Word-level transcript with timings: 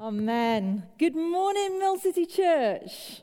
Amen. 0.00 0.84
Good 0.96 1.16
morning, 1.16 1.80
Mill 1.80 1.98
City 1.98 2.24
Church. 2.24 3.22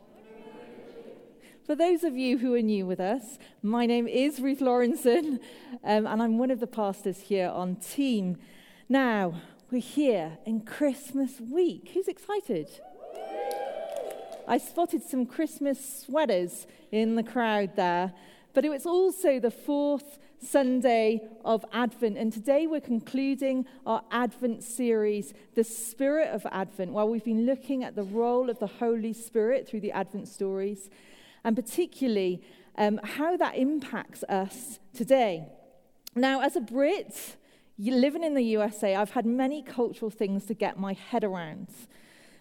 For 1.65 1.73
those 1.73 2.03
of 2.03 2.17
you 2.17 2.37
who 2.37 2.53
are 2.53 2.61
new 2.61 2.85
with 2.85 2.99
us, 2.99 3.39
my 3.63 3.85
name 3.85 4.09
is 4.09 4.41
Ruth 4.41 4.59
Lawrenson, 4.59 5.39
um, 5.85 6.05
and 6.05 6.21
I'm 6.21 6.37
one 6.37 6.51
of 6.51 6.59
the 6.59 6.67
pastors 6.67 7.21
here 7.21 7.47
on 7.47 7.77
team. 7.77 8.35
Now, 8.89 9.35
we're 9.71 9.79
here 9.79 10.37
in 10.45 10.65
Christmas 10.65 11.39
week. 11.39 11.91
Who's 11.93 12.09
excited? 12.09 12.67
I 14.45 14.57
spotted 14.57 15.01
some 15.01 15.25
Christmas 15.25 16.03
sweaters 16.05 16.67
in 16.91 17.15
the 17.15 17.23
crowd 17.23 17.77
there, 17.77 18.11
but 18.53 18.65
it 18.65 18.69
was 18.69 18.85
also 18.85 19.39
the 19.39 19.49
fourth 19.49 20.19
Sunday 20.41 21.21
of 21.43 21.65
Advent. 21.71 22.17
And 22.17 22.31
today 22.31 22.67
we're 22.67 22.81
concluding 22.81 23.65
our 23.85 24.03
Advent 24.11 24.63
series, 24.63 25.33
The 25.55 25.63
Spirit 25.63 26.29
of 26.29 26.45
Advent, 26.51 26.91
while 26.91 27.09
we've 27.09 27.23
been 27.23 27.45
looking 27.45 27.83
at 27.83 27.95
the 27.95 28.03
role 28.03 28.49
of 28.49 28.59
the 28.59 28.67
Holy 28.67 29.13
Spirit 29.13 29.67
through 29.67 29.81
the 29.81 29.91
Advent 29.91 30.27
stories, 30.27 30.89
and 31.43 31.55
particularly 31.55 32.41
um, 32.77 32.99
how 33.03 33.37
that 33.37 33.57
impacts 33.57 34.23
us 34.23 34.79
today. 34.93 35.47
Now, 36.15 36.41
as 36.41 36.55
a 36.55 36.61
Brit, 36.61 37.35
living 37.77 38.23
in 38.23 38.33
the 38.33 38.43
USA, 38.43 38.95
I've 38.95 39.11
had 39.11 39.25
many 39.25 39.61
cultural 39.61 40.11
things 40.11 40.45
to 40.45 40.53
get 40.53 40.79
my 40.79 40.93
head 40.93 41.23
around. 41.23 41.67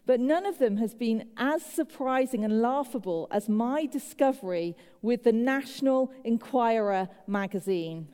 But 0.06 0.20
none 0.20 0.44
of 0.44 0.58
them 0.58 0.76
has 0.76 0.94
been 0.94 1.28
as 1.36 1.64
surprising 1.64 2.44
and 2.44 2.60
laughable 2.60 3.26
as 3.30 3.48
my 3.48 3.86
discovery 3.86 4.76
with 5.00 5.24
the 5.24 5.32
National 5.32 6.12
Enquirer 6.24 7.08
magazine. 7.26 8.08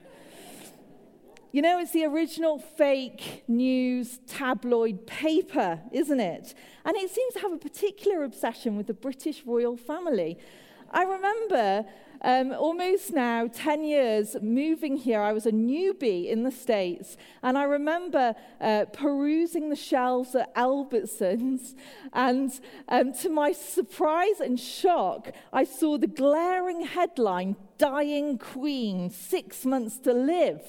You 1.53 1.63
know, 1.63 1.81
it's 1.81 1.91
the 1.91 2.05
original 2.05 2.61
fake 2.61 3.43
news 3.49 4.21
tabloid 4.29 5.05
paper, 5.09 5.81
isn't 5.91 6.21
it? 6.21 6.55
And 6.85 6.97
it 6.97 7.11
seems 7.11 7.35
to 7.35 7.41
have 7.41 7.53
a 7.53 7.59
particular 7.59 8.23
obsession 8.23 8.77
with 8.77 8.87
the 8.87 8.95
British 8.95 9.45
royal 9.45 9.77
family. 9.77 10.39
I 10.93 11.03
remember 11.03 11.87
um, 12.23 12.53
almost 12.53 13.13
now 13.13 13.49
10 13.49 13.85
years 13.85 14.37
moving 14.43 14.97
here, 14.97 15.21
I 15.21 15.33
was 15.33 15.47
a 15.47 15.53
newbie 15.53 16.29
in 16.29 16.43
the 16.43 16.51
States. 16.51 17.17
And 17.43 17.57
I 17.57 17.65
remember 17.65 18.35
uh, 18.61 18.87
perusing 18.93 19.71
the 19.71 19.77
shelves 19.77 20.35
at 20.35 20.55
Albertsons. 20.55 21.75
And 22.13 22.51
um, 22.89 23.13
to 23.15 23.29
my 23.29 23.53
surprise 23.53 24.41
and 24.41 24.59
shock, 24.59 25.33
I 25.53 25.63
saw 25.63 25.97
the 25.97 26.09
glaring 26.09 26.85
headline 26.85 27.57
Dying 27.79 28.37
Queen, 28.37 29.11
six 29.11 29.65
months 29.65 29.97
to 29.99 30.13
live. 30.13 30.63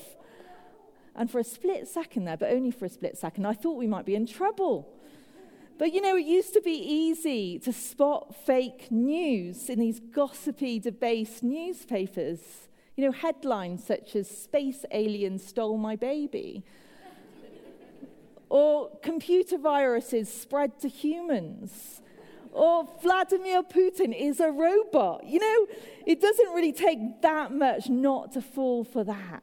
And 1.16 1.30
for 1.30 1.40
a 1.40 1.44
split 1.44 1.88
second 1.88 2.26
there, 2.26 2.38
but 2.38 2.52
only 2.52 2.72
for 2.72 2.86
a 2.86 2.90
split 2.90 3.18
second, 3.18 3.46
I 3.46 3.54
thought 3.54 3.78
we 3.78 3.88
might 3.88 4.06
be 4.06 4.16
in 4.16 4.28
trouble. 4.28 4.88
But 5.82 5.94
you 5.94 6.02
know, 6.02 6.16
it 6.16 6.28
used 6.28 6.54
to 6.54 6.62
be 6.62 6.76
easy 6.76 7.58
to 7.58 7.74
spot 7.74 8.36
fake 8.36 8.92
news 8.92 9.68
in 9.68 9.80
these 9.80 10.00
gossipy, 10.00 10.78
debased 10.78 11.42
newspapers. 11.42 12.40
You 12.96 13.06
know, 13.06 13.12
headlines 13.12 13.84
such 13.84 14.16
as 14.16 14.30
Space 14.30 14.86
Aliens 14.92 15.44
Stole 15.44 15.80
My 15.80 15.96
Baby. 15.96 16.64
or 18.50 18.92
computer 19.02 19.58
viruses 19.58 20.32
spread 20.32 20.80
to 20.82 20.88
humans. 20.88 22.04
Or 22.52 22.88
Vladimir 23.02 23.64
Putin 23.64 24.16
is 24.16 24.40
a 24.40 24.52
robot. 24.52 25.26
You 25.26 25.40
know, 25.40 25.68
it 26.06 26.22
doesn't 26.22 26.54
really 26.54 26.74
take 26.74 27.24
that 27.24 27.56
much 27.56 27.90
not 27.90 28.34
to 28.34 28.42
fall 28.44 28.84
for 28.84 29.04
that. 29.04 29.42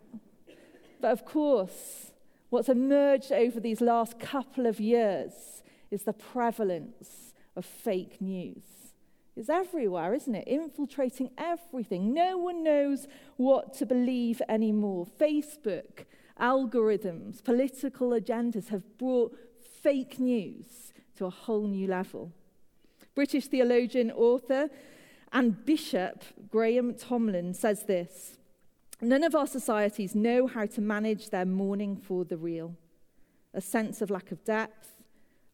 But 1.00 1.10
of 1.10 1.24
course, 1.24 2.12
what's 2.48 2.68
emerged 2.68 3.32
over 3.32 3.58
these 3.58 3.80
last 3.80 4.20
couple 4.20 4.66
of 4.66 4.78
years 4.78 5.58
is 5.90 6.02
the 6.02 6.12
prevalence 6.12 7.32
of 7.56 7.64
fake 7.64 8.20
news. 8.20 8.92
It's 9.36 9.48
everywhere, 9.48 10.14
isn't 10.14 10.34
it? 10.34 10.48
Infiltrating 10.48 11.30
everything. 11.38 12.12
No 12.12 12.36
one 12.36 12.64
knows 12.64 13.06
what 13.36 13.72
to 13.74 13.86
believe 13.86 14.42
anymore. 14.48 15.06
Facebook, 15.18 16.06
algorithms, 16.40 17.42
political 17.42 18.10
agendas 18.10 18.68
have 18.68 18.98
brought 18.98 19.36
fake 19.80 20.18
news 20.18 20.92
to 21.16 21.26
a 21.26 21.30
whole 21.30 21.68
new 21.68 21.86
level. 21.86 22.32
British 23.14 23.46
theologian, 23.46 24.10
author, 24.10 24.70
and 25.32 25.64
bishop 25.64 26.24
Graham 26.50 26.94
Tomlin 26.94 27.54
says 27.54 27.84
this 27.84 28.38
None 29.00 29.22
of 29.22 29.34
our 29.34 29.46
societies 29.46 30.14
know 30.14 30.48
how 30.48 30.66
to 30.66 30.80
manage 30.80 31.30
their 31.30 31.44
mourning 31.44 31.96
for 31.96 32.24
the 32.24 32.36
real. 32.36 32.74
A 33.54 33.60
sense 33.60 34.02
of 34.02 34.10
lack 34.10 34.32
of 34.32 34.44
depth, 34.44 34.96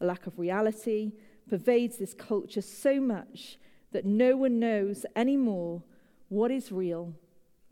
lack 0.04 0.26
of 0.26 0.38
reality, 0.38 1.12
pervades 1.48 1.98
this 1.98 2.14
culture 2.14 2.62
so 2.62 3.00
much 3.00 3.58
that 3.92 4.04
no 4.04 4.36
one 4.36 4.58
knows 4.58 5.06
anymore 5.14 5.82
what 6.28 6.50
is 6.50 6.72
real 6.72 7.14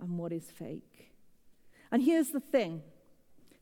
and 0.00 0.18
what 0.18 0.32
is 0.32 0.50
fake. 0.50 1.12
And 1.90 2.02
here's 2.02 2.30
the 2.30 2.40
thing 2.40 2.82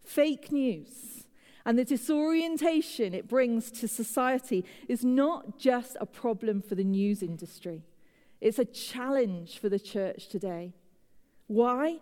fake 0.04 0.50
news 0.53 1.25
and 1.64 1.78
the 1.78 1.84
disorientation 1.84 3.14
it 3.14 3.28
brings 3.28 3.70
to 3.70 3.88
society 3.88 4.64
is 4.88 5.04
not 5.04 5.58
just 5.58 5.97
a 6.00 6.06
problem 6.06 6.62
for 6.62 6.75
the 6.75 6.84
news 6.84 7.22
industry, 7.22 7.82
it's 8.41 8.58
a 8.58 8.64
challenge 8.64 9.58
for 9.58 9.69
the 9.69 9.81
church 9.81 10.28
today. 10.28 10.72
Why? 11.47 11.98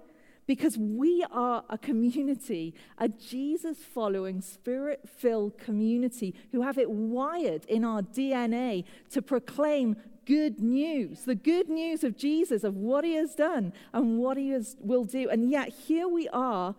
Because 0.48 0.78
we 0.78 1.24
are 1.30 1.62
a 1.68 1.76
community, 1.76 2.74
a 2.96 3.08
Jesus 3.08 3.76
following, 3.78 4.40
spirit 4.40 5.06
filled 5.06 5.58
community 5.58 6.34
who 6.52 6.62
have 6.62 6.78
it 6.78 6.90
wired 6.90 7.66
in 7.66 7.84
our 7.84 8.00
DNA 8.00 8.84
to 9.10 9.20
proclaim 9.20 9.94
good 10.24 10.60
news 10.60 11.24
the 11.24 11.34
good 11.34 11.68
news 11.68 12.02
of 12.02 12.16
Jesus, 12.16 12.64
of 12.64 12.74
what 12.74 13.04
he 13.04 13.14
has 13.14 13.34
done 13.34 13.72
and 13.92 14.18
what 14.18 14.36
he 14.36 14.48
has, 14.50 14.76
will 14.80 15.04
do. 15.04 15.28
And 15.28 15.50
yet, 15.50 15.68
here 15.68 16.08
we 16.08 16.28
are 16.30 16.74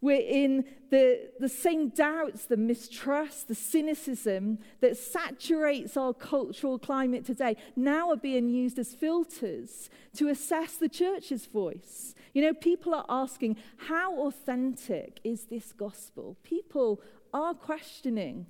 we're 0.00 0.20
in 0.20 0.64
the, 0.90 1.28
the 1.40 1.48
same 1.48 1.88
doubts, 1.88 2.44
the 2.44 2.56
mistrust, 2.56 3.48
the 3.48 3.54
cynicism 3.54 4.58
that 4.80 4.96
saturates 4.96 5.96
our 5.96 6.14
cultural 6.14 6.78
climate 6.78 7.24
today 7.24 7.56
now 7.74 8.10
are 8.10 8.16
being 8.16 8.48
used 8.48 8.78
as 8.78 8.94
filters 8.94 9.90
to 10.16 10.28
assess 10.28 10.76
the 10.76 10.88
church's 10.88 11.46
voice. 11.46 12.14
You 12.32 12.42
know, 12.42 12.54
people 12.54 12.94
are 12.94 13.06
asking, 13.08 13.56
how 13.76 14.26
authentic 14.26 15.20
is 15.24 15.46
this 15.46 15.72
gospel? 15.72 16.36
People 16.44 17.00
are 17.34 17.54
questioning 17.54 18.46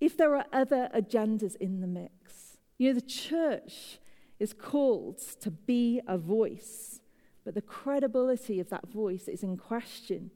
if 0.00 0.16
there 0.16 0.34
are 0.34 0.46
other 0.52 0.88
agendas 0.94 1.56
in 1.56 1.80
the 1.80 1.86
mix. 1.86 2.58
You 2.78 2.88
know, 2.88 3.00
the 3.00 3.06
church 3.06 3.98
is 4.38 4.52
called 4.52 5.18
to 5.40 5.50
be 5.50 6.00
a 6.06 6.18
voice 6.18 7.00
but 7.46 7.54
the 7.54 7.62
credibility 7.62 8.58
of 8.58 8.68
that 8.70 8.88
voice 8.88 9.28
is 9.28 9.44
in 9.44 9.56
question. 9.56 10.32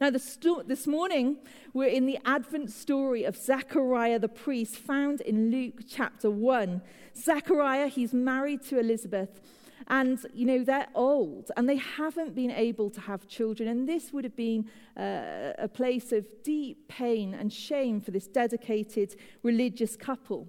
Now, 0.00 0.10
sto- 0.16 0.62
this 0.62 0.86
morning, 0.86 1.36
we're 1.74 1.90
in 1.90 2.06
the 2.06 2.18
Advent 2.24 2.70
story 2.70 3.24
of 3.24 3.36
Zechariah 3.36 4.18
the 4.18 4.28
priest, 4.28 4.76
found 4.76 5.20
in 5.20 5.50
Luke 5.50 5.80
chapter 5.86 6.30
1. 6.30 6.80
Zechariah, 7.14 7.88
he's 7.88 8.14
married 8.14 8.62
to 8.62 8.78
Elizabeth, 8.78 9.42
and, 9.88 10.24
you 10.32 10.46
know, 10.46 10.64
they're 10.64 10.88
old, 10.94 11.50
and 11.58 11.68
they 11.68 11.76
haven't 11.76 12.34
been 12.34 12.50
able 12.50 12.88
to 12.88 13.00
have 13.02 13.28
children. 13.28 13.68
And 13.68 13.86
this 13.86 14.10
would 14.10 14.24
have 14.24 14.36
been 14.36 14.70
uh, 14.96 15.52
a 15.58 15.68
place 15.68 16.12
of 16.12 16.24
deep 16.42 16.88
pain 16.88 17.34
and 17.34 17.52
shame 17.52 18.00
for 18.00 18.10
this 18.10 18.26
dedicated 18.26 19.16
religious 19.42 19.96
couple. 19.96 20.48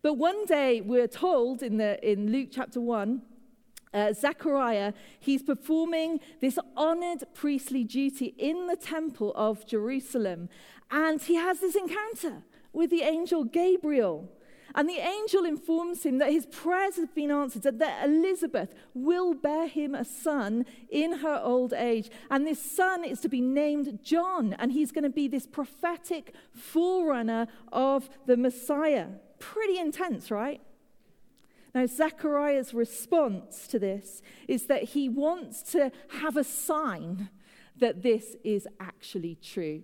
But 0.00 0.14
one 0.14 0.44
day, 0.44 0.80
we're 0.80 1.08
told 1.08 1.60
in, 1.60 1.78
the, 1.78 1.98
in 2.08 2.30
Luke 2.30 2.50
chapter 2.52 2.80
1, 2.80 3.22
uh, 3.94 4.12
Zechariah, 4.12 4.92
he's 5.20 5.42
performing 5.42 6.20
this 6.40 6.58
honored 6.76 7.24
priestly 7.34 7.84
duty 7.84 8.34
in 8.38 8.66
the 8.66 8.76
temple 8.76 9.32
of 9.34 9.66
Jerusalem. 9.66 10.48
And 10.90 11.22
he 11.22 11.36
has 11.36 11.60
this 11.60 11.74
encounter 11.74 12.42
with 12.72 12.90
the 12.90 13.02
angel 13.02 13.44
Gabriel. 13.44 14.28
And 14.74 14.88
the 14.88 14.98
angel 14.98 15.44
informs 15.44 16.04
him 16.04 16.18
that 16.18 16.32
his 16.32 16.46
prayers 16.46 16.96
have 16.96 17.14
been 17.14 17.30
answered, 17.30 17.62
that 17.78 18.04
Elizabeth 18.08 18.74
will 18.94 19.34
bear 19.34 19.66
him 19.66 19.94
a 19.94 20.04
son 20.04 20.64
in 20.88 21.18
her 21.18 21.40
old 21.42 21.74
age. 21.74 22.10
And 22.30 22.46
this 22.46 22.62
son 22.62 23.04
is 23.04 23.20
to 23.20 23.28
be 23.28 23.42
named 23.42 23.98
John, 24.02 24.54
and 24.54 24.72
he's 24.72 24.90
going 24.90 25.04
to 25.04 25.10
be 25.10 25.28
this 25.28 25.46
prophetic 25.46 26.32
forerunner 26.54 27.48
of 27.70 28.08
the 28.26 28.36
Messiah. 28.36 29.08
Pretty 29.38 29.78
intense, 29.78 30.30
right? 30.30 30.62
Now, 31.74 31.86
Zechariah's 31.86 32.74
response 32.74 33.66
to 33.68 33.78
this 33.78 34.20
is 34.46 34.66
that 34.66 34.84
he 34.84 35.08
wants 35.08 35.62
to 35.72 35.90
have 36.20 36.36
a 36.36 36.44
sign 36.44 37.30
that 37.78 38.02
this 38.02 38.36
is 38.44 38.68
actually 38.78 39.36
true. 39.36 39.82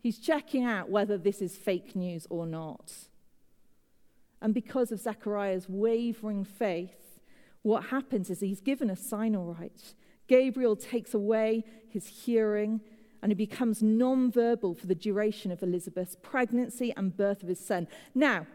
He's 0.00 0.18
checking 0.18 0.64
out 0.64 0.90
whether 0.90 1.16
this 1.16 1.40
is 1.40 1.56
fake 1.56 1.94
news 1.94 2.26
or 2.28 2.44
not. 2.44 2.92
And 4.40 4.52
because 4.52 4.90
of 4.90 4.98
Zechariah's 4.98 5.68
wavering 5.68 6.44
faith, 6.44 7.20
what 7.62 7.84
happens 7.86 8.28
is 8.28 8.40
he's 8.40 8.60
given 8.60 8.90
a 8.90 8.96
sign 8.96 9.36
all 9.36 9.56
right. 9.60 9.94
Gabriel 10.26 10.74
takes 10.74 11.14
away 11.14 11.64
his 11.88 12.08
hearing 12.08 12.80
and 13.22 13.30
he 13.30 13.36
becomes 13.36 13.80
non-verbal 13.80 14.74
for 14.74 14.88
the 14.88 14.96
duration 14.96 15.52
of 15.52 15.62
Elizabeth's 15.62 16.16
pregnancy 16.20 16.92
and 16.96 17.16
birth 17.16 17.44
of 17.44 17.48
his 17.48 17.64
son. 17.64 17.86
Now, 18.16 18.48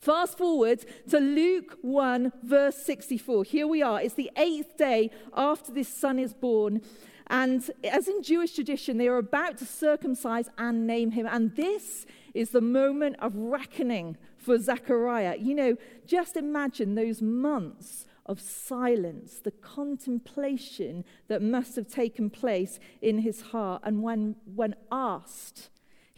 Fast 0.00 0.36
forward 0.36 0.84
to 1.10 1.20
Luke 1.20 1.78
1, 1.82 2.32
verse 2.42 2.76
64. 2.76 3.44
Here 3.44 3.66
we 3.66 3.82
are. 3.82 4.00
It's 4.00 4.14
the 4.14 4.30
eighth 4.36 4.76
day 4.76 5.10
after 5.34 5.72
this 5.72 5.88
son 5.88 6.18
is 6.18 6.34
born. 6.34 6.82
And 7.28 7.70
as 7.84 8.08
in 8.08 8.22
Jewish 8.22 8.54
tradition, 8.54 8.98
they 8.98 9.08
are 9.08 9.16
about 9.16 9.58
to 9.58 9.64
circumcise 9.64 10.48
and 10.58 10.86
name 10.86 11.12
him. 11.12 11.26
And 11.26 11.54
this 11.56 12.04
is 12.34 12.50
the 12.50 12.60
moment 12.60 13.16
of 13.20 13.34
reckoning 13.36 14.16
for 14.36 14.58
Zechariah. 14.58 15.36
You 15.38 15.54
know, 15.54 15.76
just 16.04 16.36
imagine 16.36 16.94
those 16.94 17.22
months 17.22 18.06
of 18.26 18.40
silence, 18.40 19.40
the 19.42 19.50
contemplation 19.50 21.04
that 21.28 21.42
must 21.42 21.76
have 21.76 21.88
taken 21.88 22.30
place 22.30 22.78
in 23.00 23.18
his 23.18 23.40
heart. 23.40 23.82
And 23.84 24.02
when, 24.02 24.36
when 24.54 24.74
asked, 24.90 25.70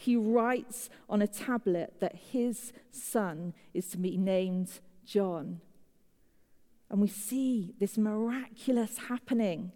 he 0.05 0.17
writes 0.17 0.91
on 1.09 1.23
a 1.23 1.27
tablet 1.27 1.95
that 2.01 2.15
his 2.33 2.73
son 2.91 3.55
is 3.73 3.89
to 3.89 3.97
be 3.97 4.19
named 4.19 4.81
John. 5.06 5.61
And 6.91 7.01
we 7.01 7.09
see 7.09 7.75
this 7.81 7.97
miraculous 7.97 8.99
happening. 9.09 9.73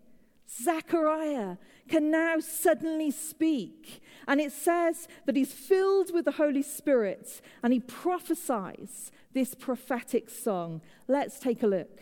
Zechariah 0.62 1.56
can 1.88 2.10
now 2.10 2.40
suddenly 2.40 3.10
speak. 3.10 4.02
And 4.26 4.38
it 4.38 4.52
says 4.52 5.08
that 5.24 5.34
he's 5.34 5.52
filled 5.52 6.12
with 6.12 6.26
the 6.26 6.32
Holy 6.32 6.62
Spirit 6.62 7.40
and 7.62 7.72
he 7.72 7.80
prophesies 7.80 9.10
this 9.32 9.54
prophetic 9.54 10.28
song. 10.28 10.82
Let's 11.06 11.38
take 11.38 11.62
a 11.62 11.66
look. 11.66 12.00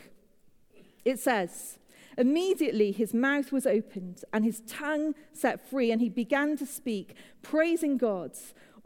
It 1.05 1.21
says, 1.21 1.79
Immediately 2.19 2.93
his 2.93 3.13
mouth 3.13 3.53
was 3.53 3.67
opened 3.67 4.25
and 4.33 4.45
his 4.45 4.61
tongue 4.67 5.15
set 5.33 5.69
free, 5.69 5.91
and 5.91 6.01
he 6.01 6.09
began 6.09 6.57
to 6.57 6.67
speak, 6.67 7.15
praising 7.43 7.97
God. 7.99 8.33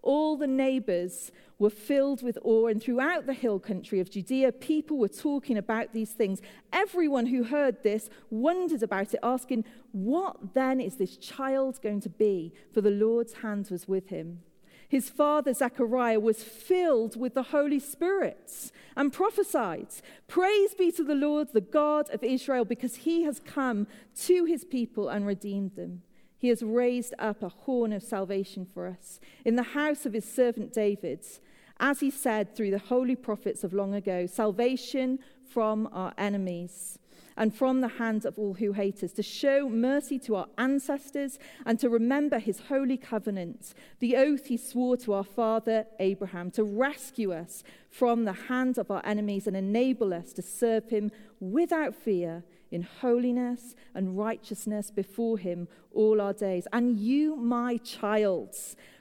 All 0.03 0.37
the 0.37 0.47
neighbors 0.47 1.31
were 1.59 1.71
filled 1.71 2.23
with 2.23 2.39
awe, 2.43 2.69
and 2.69 2.83
throughout 2.83 3.27
the 3.27 3.35
hill 3.35 3.61
country 3.61 4.01
of 4.01 4.11
Judea, 4.11 4.53
people 4.53 4.97
were 4.99 5.09
talking 5.09 5.59
about 5.59 5.93
these 5.93 6.11
things. 6.13 6.41
Everyone 6.73 7.27
who 7.27 7.45
heard 7.45 7.83
this 7.83 8.09
wondered 8.31 8.83
about 8.83 9.15
it, 9.15 9.21
asking, 9.23 9.65
What 9.93 10.55
then 10.55 10.81
is 10.81 10.97
this 10.97 11.17
child 11.17 11.81
going 11.83 12.01
to 12.01 12.09
be? 12.09 12.55
For 12.73 12.81
the 12.81 12.91
Lord's 12.91 13.35
hand 13.35 13.69
was 13.71 13.87
with 13.87 14.09
him 14.09 14.41
his 14.91 15.09
father 15.09 15.55
Zechariah 15.55 16.19
was 16.19 16.43
filled 16.43 17.15
with 17.15 17.35
the 17.35 17.45
Holy 17.45 17.79
Spirit 17.79 18.73
and 18.97 19.13
prophesied, 19.13 19.87
Praise 20.27 20.75
be 20.75 20.91
to 20.91 21.05
the 21.05 21.15
Lord, 21.15 21.53
the 21.53 21.61
God 21.61 22.11
of 22.11 22.25
Israel, 22.25 22.65
because 22.65 22.97
he 22.97 23.23
has 23.23 23.39
come 23.39 23.87
to 24.23 24.45
his 24.47 24.65
people 24.65 25.09
and 25.09 25.25
redeemed 25.25 25.77
them. 25.77 26.03
He 26.37 26.49
has 26.49 26.65
raised 26.65 27.15
up 27.21 27.41
a 27.45 27.51
horn 27.51 27.93
of 27.93 28.03
salvation 28.03 28.67
for 28.67 28.89
us 28.89 29.21
in 29.45 29.55
the 29.55 29.63
house 29.63 30.07
of 30.07 30.13
his 30.13 30.25
servant 30.25 30.73
David, 30.73 31.25
as 31.79 32.01
he 32.01 32.11
said 32.11 32.57
through 32.57 32.73
the 32.73 32.79
holy 32.79 33.15
prophets 33.15 33.63
of 33.63 33.73
long 33.73 33.95
ago 33.95 34.27
salvation 34.27 35.21
from 35.47 35.89
our 35.93 36.13
enemies 36.19 36.99
and 37.41 37.55
from 37.55 37.81
the 37.81 37.89
hands 37.89 38.27
of 38.27 38.39
all 38.39 38.53
who 38.53 38.73
hate 38.73 39.03
us, 39.03 39.13
to 39.13 39.23
show 39.23 39.67
mercy 39.67 40.19
to 40.19 40.37
our 40.37 40.47
ancestors 40.59 41.39
and 41.65 41.81
to 41.81 41.89
remember 41.89 42.39
his 42.39 42.61
holy 42.69 42.99
covenant, 42.99 43.73
the 43.99 44.15
oath 44.15 44.47
he 44.47 44.59
swore 44.59 44.95
to 44.99 45.15
our 45.15 45.25
father 45.25 45.87
Abraham, 45.99 46.51
to 46.51 46.63
rescue 46.63 47.33
us 47.33 47.65
from 47.89 48.27
the 48.27 48.35
hands 48.35 48.77
of 48.77 48.91
our 48.91 49.01
enemies 49.07 49.47
and 49.47 49.57
enable 49.57 50.13
us 50.13 50.35
to 50.35 50.43
serve 50.43 50.91
him 50.91 51.11
without 51.41 51.95
fear 51.95 52.45
in 52.71 52.83
holiness 52.83 53.75
and 53.95 54.19
righteousness 54.19 54.91
before 54.91 55.39
him 55.39 55.67
all 55.95 56.21
our 56.21 56.35
days. 56.35 56.69
And 56.75 56.99
you, 56.99 57.37
my 57.37 57.79
child, 57.79 58.55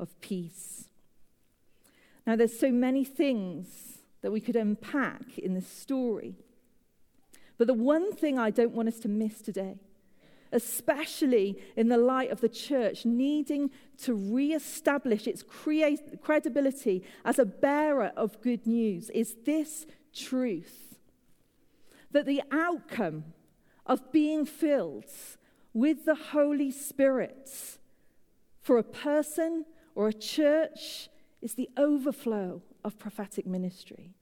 of 0.00 0.20
peace. 0.20 0.88
Now, 2.26 2.36
there's 2.36 2.58
so 2.58 2.70
many 2.70 3.04
things 3.04 3.98
that 4.22 4.32
we 4.32 4.40
could 4.40 4.56
unpack 4.56 5.38
in 5.38 5.54
this 5.54 5.68
story. 5.68 6.34
But 7.58 7.66
the 7.66 7.74
one 7.74 8.14
thing 8.14 8.38
I 8.38 8.50
don't 8.50 8.72
want 8.72 8.88
us 8.88 8.98
to 9.00 9.08
miss 9.08 9.40
today, 9.40 9.78
especially 10.52 11.58
in 11.76 11.88
the 11.88 11.98
light 11.98 12.30
of 12.30 12.40
the 12.40 12.48
church 12.48 13.04
needing 13.04 13.70
to 14.02 14.14
re-establish 14.14 15.26
its 15.26 15.42
credibility 15.42 17.04
as 17.24 17.38
a 17.38 17.44
bearer 17.44 18.12
of 18.16 18.40
good 18.40 18.66
news, 18.66 19.10
is 19.10 19.36
this 19.44 19.86
truth 20.14 20.98
that 22.12 22.26
the 22.26 22.42
outcome 22.50 23.24
of 23.86 24.10
being 24.12 24.44
filled 24.44 25.04
with 25.72 26.04
the 26.04 26.14
Holy 26.14 26.70
Spirit 26.70 27.78
for 28.60 28.78
a 28.78 28.82
person 28.82 29.64
or 30.00 30.08
a 30.08 30.14
church 30.14 31.10
is 31.42 31.52
the 31.52 31.68
overflow 31.76 32.62
of 32.82 32.98
prophetic 32.98 33.46
ministry. 33.46 34.14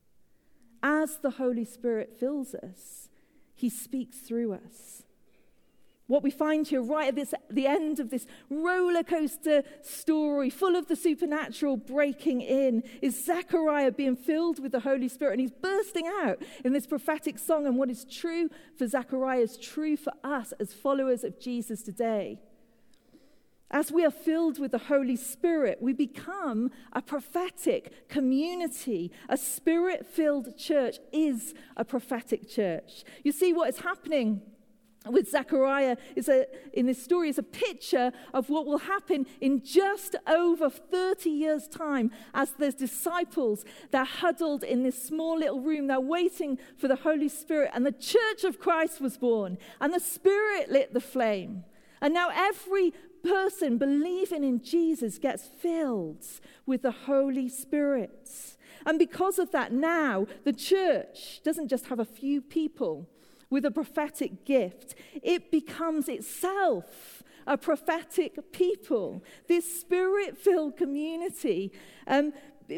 As 0.83 1.19
the 1.19 1.31
Holy 1.31 1.65
Spirit 1.65 2.17
fills 2.19 2.53
us, 2.53 3.09
he 3.55 3.71
speaks 3.71 4.19
through 4.19 4.55
us. 4.55 5.05
What 6.09 6.25
we 6.25 6.33
find 6.33 6.67
here, 6.67 6.83
right 6.83 7.07
at 7.07 7.15
this, 7.15 7.33
the 7.49 7.69
end 7.69 8.01
of 8.01 8.11
this 8.11 8.27
roller 8.51 9.05
coaster 9.05 9.63
story, 9.83 10.51
full 10.51 10.75
of 10.75 10.89
the 10.89 10.97
supernatural 10.97 11.77
breaking 11.77 12.41
in, 12.41 12.83
is 13.01 13.25
Zechariah 13.25 13.93
being 13.93 14.17
filled 14.17 14.61
with 14.61 14.73
the 14.73 14.81
Holy 14.81 15.07
Spirit. 15.07 15.35
And 15.35 15.43
he's 15.43 15.53
bursting 15.53 16.09
out 16.23 16.43
in 16.65 16.73
this 16.73 16.89
prophetic 16.89 17.39
song. 17.39 17.69
And 17.69 17.79
what 17.79 17.89
is 17.89 18.05
true 18.05 18.51
for 18.77 18.89
Zechariah 18.89 19.43
is 19.43 19.57
true 19.57 19.97
for 19.97 20.13
us 20.25 20.53
as 20.59 20.73
followers 20.73 21.23
of 21.23 21.39
Jesus 21.39 21.83
today. 21.83 22.41
As 23.71 23.93
we 23.93 24.05
are 24.05 24.11
filled 24.11 24.59
with 24.59 24.71
the 24.73 24.79
Holy 24.79 25.17
Spirit, 25.17 25.79
we 25.83 25.93
become 25.93 26.71
a 26.95 27.03
prophetic 27.03 28.09
community. 28.09 29.13
A 29.29 29.37
spirit 29.37 30.07
filled 30.07 30.57
church 30.57 30.97
is 31.13 31.53
a 31.77 31.85
prophetic 31.85 32.49
church. 32.49 33.05
You 33.25 33.33
see, 33.33 33.53
what 33.53 33.69
is 33.69 33.81
happening 33.81 34.41
with 35.07 35.31
Zechariah 35.31 35.97
is 36.17 36.29
a, 36.29 36.47
in 36.73 36.87
this 36.87 37.03
story 37.03 37.29
is 37.29 37.39
a 37.39 37.43
picture 37.43 38.11
of 38.33 38.49
what 38.49 38.67
will 38.67 38.79
happen 38.79 39.27
in 39.41 39.63
just 39.63 40.17
over 40.27 40.71
30 40.71 41.29
years' 41.29 41.69
time 41.69 42.11
as 42.35 42.53
the 42.53 42.73
disciples, 42.73 43.65
they're 43.91 44.05
huddled 44.05 44.65
in 44.65 44.83
this 44.83 45.01
small 45.03 45.39
little 45.39 45.61
room, 45.61 45.87
they're 45.87 46.01
waiting 46.01 46.59
for 46.79 46.89
the 46.89 46.97
Holy 46.97 47.29
Spirit, 47.29 47.71
and 47.75 47.85
the 47.85 47.93
church 47.93 48.45
of 48.45 48.59
Christ 48.59 49.01
was 49.01 49.19
born, 49.19 49.59
and 49.81 49.93
the 49.93 50.01
Spirit 50.01 50.71
lit 50.71 50.95
the 50.95 51.01
flame. 51.01 51.65
And 52.01 52.15
now 52.15 52.31
every 52.33 52.93
person 53.23 53.79
believing 53.79 54.45
in 54.45 54.63
Jesus 54.63 55.19
gets 55.19 55.47
filled 55.47 56.25
with 56.67 56.83
the 56.83 56.91
Holy 56.91 57.49
Spirit. 57.49 58.57
And 58.87 58.99
because 58.99 59.39
of 59.39 59.51
that, 59.53 59.73
now 59.73 60.27
the 60.45 60.53
church 60.53 61.41
doesn't 61.43 61.69
just 61.69 61.87
have 61.87 61.99
a 61.99 62.05
few 62.05 62.41
people 62.41 63.09
with 63.51 63.65
a 63.65 63.71
prophetic 63.71 64.45
gift, 64.45 64.95
it 65.23 65.51
becomes 65.51 66.09
itself 66.09 67.23
a 67.47 67.57
prophetic 67.57 68.53
people. 68.53 69.25
This 69.49 69.81
spirit 69.81 70.37
filled 70.37 70.77
community 70.77 71.73
um, 72.07 72.33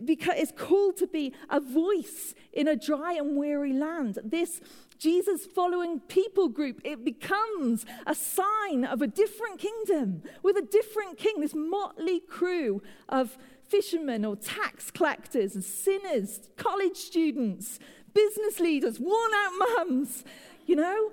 because 0.04 0.34
it's 0.36 0.52
called 0.56 0.96
to 0.98 1.08
be 1.08 1.34
a 1.48 1.58
voice 1.60 2.34
in 2.52 2.68
a 2.68 2.76
dry 2.76 3.14
and 3.14 3.36
weary 3.36 3.72
land. 3.72 4.18
This 4.22 4.60
Jesus 5.00 5.46
following 5.46 5.98
people 5.98 6.50
group, 6.50 6.82
it 6.84 7.06
becomes 7.06 7.86
a 8.06 8.14
sign 8.14 8.84
of 8.84 9.00
a 9.00 9.06
different 9.06 9.58
kingdom 9.58 10.22
with 10.42 10.58
a 10.58 10.62
different 10.62 11.16
king, 11.16 11.40
this 11.40 11.54
motley 11.54 12.20
crew 12.20 12.82
of 13.08 13.38
fishermen 13.66 14.26
or 14.26 14.36
tax 14.36 14.90
collectors 14.90 15.54
and 15.54 15.64
sinners, 15.64 16.50
college 16.58 16.98
students, 16.98 17.78
business 18.12 18.60
leaders, 18.60 19.00
worn 19.00 19.30
out 19.34 19.52
mums, 19.78 20.22
you 20.66 20.76
know, 20.76 21.10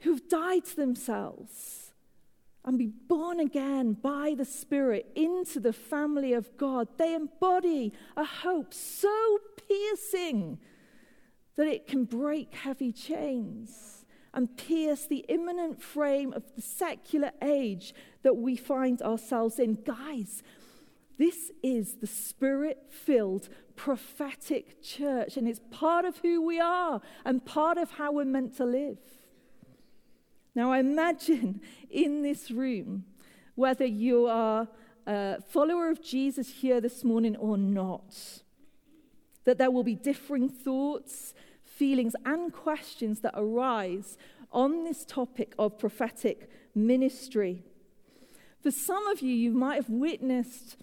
who've 0.00 0.28
died 0.28 0.64
to 0.64 0.76
themselves 0.76 1.90
and 2.64 2.78
be 2.78 2.86
born 2.86 3.40
again 3.40 3.94
by 3.94 4.34
the 4.38 4.44
Spirit 4.44 5.10
into 5.16 5.58
the 5.58 5.72
family 5.72 6.32
of 6.32 6.56
God. 6.56 6.86
They 6.96 7.12
embody 7.12 7.92
a 8.16 8.24
hope 8.24 8.72
so 8.72 9.38
piercing 9.68 10.60
that 11.58 11.66
it 11.66 11.88
can 11.88 12.04
break 12.04 12.54
heavy 12.54 12.92
chains 12.92 14.04
and 14.32 14.56
pierce 14.56 15.06
the 15.06 15.24
immanent 15.28 15.82
frame 15.82 16.32
of 16.32 16.44
the 16.54 16.62
secular 16.62 17.32
age 17.42 17.92
that 18.22 18.36
we 18.36 18.54
find 18.54 19.02
ourselves 19.02 19.58
in. 19.58 19.74
Guys, 19.84 20.44
this 21.18 21.50
is 21.60 21.96
the 21.96 22.06
spirit 22.06 22.86
filled 22.90 23.48
prophetic 23.74 24.80
church, 24.80 25.36
and 25.36 25.48
it's 25.48 25.60
part 25.72 26.04
of 26.04 26.18
who 26.18 26.40
we 26.40 26.60
are 26.60 27.00
and 27.24 27.44
part 27.44 27.76
of 27.76 27.90
how 27.90 28.12
we're 28.12 28.24
meant 28.24 28.56
to 28.58 28.64
live. 28.64 28.98
Now, 30.54 30.70
I 30.70 30.78
imagine 30.78 31.60
in 31.90 32.22
this 32.22 32.52
room, 32.52 33.04
whether 33.56 33.84
you 33.84 34.26
are 34.26 34.68
a 35.08 35.42
follower 35.42 35.90
of 35.90 36.00
Jesus 36.00 36.48
here 36.60 36.80
this 36.80 37.02
morning 37.02 37.34
or 37.34 37.58
not, 37.58 38.14
that 39.42 39.58
there 39.58 39.72
will 39.72 39.82
be 39.82 39.96
differing 39.96 40.48
thoughts, 40.48 41.34
feelings, 41.78 42.14
and 42.24 42.52
questions 42.52 43.20
that 43.20 43.34
arise 43.36 44.16
on 44.52 44.84
this 44.84 45.04
topic 45.04 45.54
of 45.58 45.78
prophetic 45.78 46.50
ministry. 46.74 47.62
For 48.62 48.70
some 48.70 49.06
of 49.06 49.20
you, 49.20 49.34
you 49.34 49.52
might 49.52 49.76
have 49.76 49.88
witnessed 49.88 50.76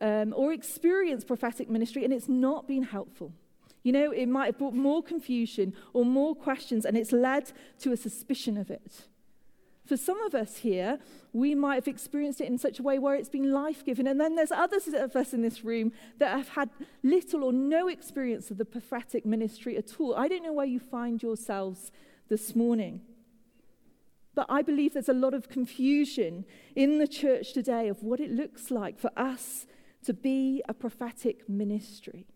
um, 0.00 0.34
or 0.36 0.52
experienced 0.52 1.26
prophetic 1.26 1.70
ministry 1.70 2.04
and 2.04 2.12
it's 2.12 2.28
not 2.28 2.68
been 2.68 2.82
helpful. 2.82 3.32
You 3.82 3.92
know, 3.92 4.10
it 4.10 4.26
might 4.26 4.46
have 4.46 4.58
brought 4.58 4.74
more 4.74 5.02
confusion 5.02 5.72
or 5.92 6.04
more 6.04 6.34
questions, 6.34 6.84
and 6.84 6.96
it's 6.96 7.12
led 7.12 7.52
to 7.78 7.92
a 7.92 7.96
suspicion 7.96 8.56
of 8.56 8.68
it. 8.68 9.06
For 9.86 9.96
some 9.96 10.20
of 10.22 10.34
us 10.34 10.58
here, 10.58 10.98
we 11.32 11.54
might 11.54 11.76
have 11.76 11.86
experienced 11.86 12.40
it 12.40 12.48
in 12.48 12.58
such 12.58 12.80
a 12.80 12.82
way 12.82 12.98
where 12.98 13.14
it's 13.14 13.28
been 13.28 13.52
life 13.52 13.84
giving. 13.84 14.08
And 14.08 14.20
then 14.20 14.34
there's 14.34 14.50
others 14.50 14.88
of 14.88 15.14
us 15.14 15.32
in 15.32 15.42
this 15.42 15.64
room 15.64 15.92
that 16.18 16.36
have 16.36 16.48
had 16.48 16.70
little 17.02 17.44
or 17.44 17.52
no 17.52 17.86
experience 17.86 18.50
of 18.50 18.58
the 18.58 18.64
prophetic 18.64 19.24
ministry 19.24 19.76
at 19.76 20.00
all. 20.00 20.16
I 20.16 20.26
don't 20.28 20.42
know 20.42 20.52
where 20.52 20.66
you 20.66 20.80
find 20.80 21.22
yourselves 21.22 21.92
this 22.28 22.56
morning. 22.56 23.00
But 24.34 24.46
I 24.48 24.60
believe 24.62 24.92
there's 24.92 25.08
a 25.08 25.14
lot 25.14 25.34
of 25.34 25.48
confusion 25.48 26.44
in 26.74 26.98
the 26.98 27.08
church 27.08 27.52
today 27.52 27.88
of 27.88 28.02
what 28.02 28.20
it 28.20 28.30
looks 28.30 28.70
like 28.70 28.98
for 28.98 29.10
us 29.16 29.66
to 30.04 30.12
be 30.12 30.62
a 30.68 30.74
prophetic 30.74 31.48
ministry, 31.48 32.26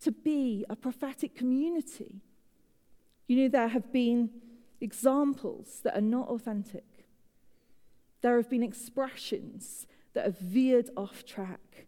to 0.00 0.10
be 0.10 0.64
a 0.70 0.76
prophetic 0.76 1.34
community. 1.34 2.22
You 3.26 3.42
know, 3.42 3.48
there 3.48 3.68
have 3.68 3.92
been 3.92 4.30
examples 4.80 5.80
that 5.84 5.96
are 5.96 6.00
not 6.00 6.28
authentic. 6.28 7.06
There 8.20 8.36
have 8.36 8.50
been 8.50 8.62
expressions 8.62 9.86
that 10.14 10.24
have 10.24 10.38
veered 10.38 10.90
off 10.96 11.24
track. 11.24 11.86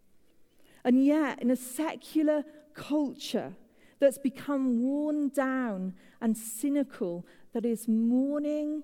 And 0.83 1.05
yet, 1.05 1.41
in 1.41 1.51
a 1.51 1.55
secular 1.55 2.43
culture 2.73 3.53
that's 3.99 4.17
become 4.17 4.81
worn 4.81 5.29
down 5.29 5.93
and 6.21 6.37
cynical, 6.37 7.25
that 7.53 7.65
is 7.65 7.87
mourning 7.87 8.83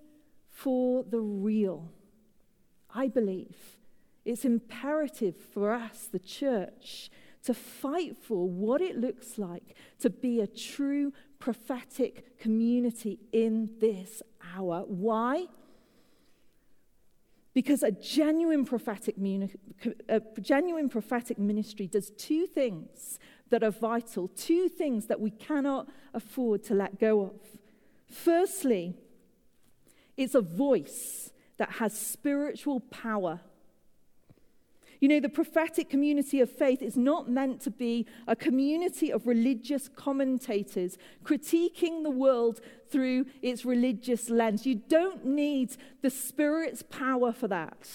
for 0.49 1.03
the 1.03 1.21
real, 1.21 1.89
I 2.93 3.07
believe 3.07 3.77
it's 4.25 4.43
imperative 4.43 5.37
for 5.37 5.71
us, 5.71 6.09
the 6.11 6.19
church, 6.19 7.09
to 7.43 7.53
fight 7.53 8.17
for 8.17 8.49
what 8.49 8.81
it 8.81 8.97
looks 8.97 9.37
like 9.37 9.73
to 9.99 10.09
be 10.09 10.41
a 10.41 10.47
true 10.47 11.13
prophetic 11.39 12.39
community 12.39 13.19
in 13.31 13.69
this 13.79 14.21
hour. 14.55 14.83
Why? 14.87 15.45
Because 17.53 17.81
a 17.81 17.91
genuine 17.91 18.65
prophetic, 18.65 19.15
a 20.07 20.21
genuine 20.39 20.89
prophetic 20.89 21.39
ministry 21.39 21.87
does 21.87 22.11
two 22.11 22.45
things 22.45 23.19
that 23.49 23.63
are 23.63 23.71
vital, 23.71 24.27
two 24.27 24.69
things 24.69 25.07
that 25.07 25.19
we 25.19 25.31
cannot 25.31 25.87
afford 26.13 26.63
to 26.65 26.75
let 26.75 26.99
go 26.99 27.21
of. 27.21 27.39
Firstly, 28.09 28.93
it's 30.15 30.35
a 30.35 30.41
voice 30.41 31.31
that 31.57 31.71
has 31.73 31.97
spiritual 31.97 32.79
power 32.79 33.41
you 34.99 35.07
know, 35.07 35.19
the 35.19 35.29
prophetic 35.29 35.89
community 35.89 36.41
of 36.41 36.51
faith 36.51 36.81
is 36.81 36.97
not 36.97 37.29
meant 37.29 37.61
to 37.61 37.71
be 37.71 38.05
a 38.27 38.35
community 38.35 39.11
of 39.11 39.27
religious 39.27 39.87
commentators 39.87 40.97
critiquing 41.23 42.03
the 42.03 42.09
world 42.09 42.61
through 42.89 43.25
its 43.41 43.65
religious 43.65 44.29
lens. 44.29 44.65
You 44.65 44.75
don't 44.75 45.25
need 45.25 45.75
the 46.01 46.09
Spirit's 46.09 46.81
power 46.81 47.31
for 47.31 47.47
that. 47.47 47.89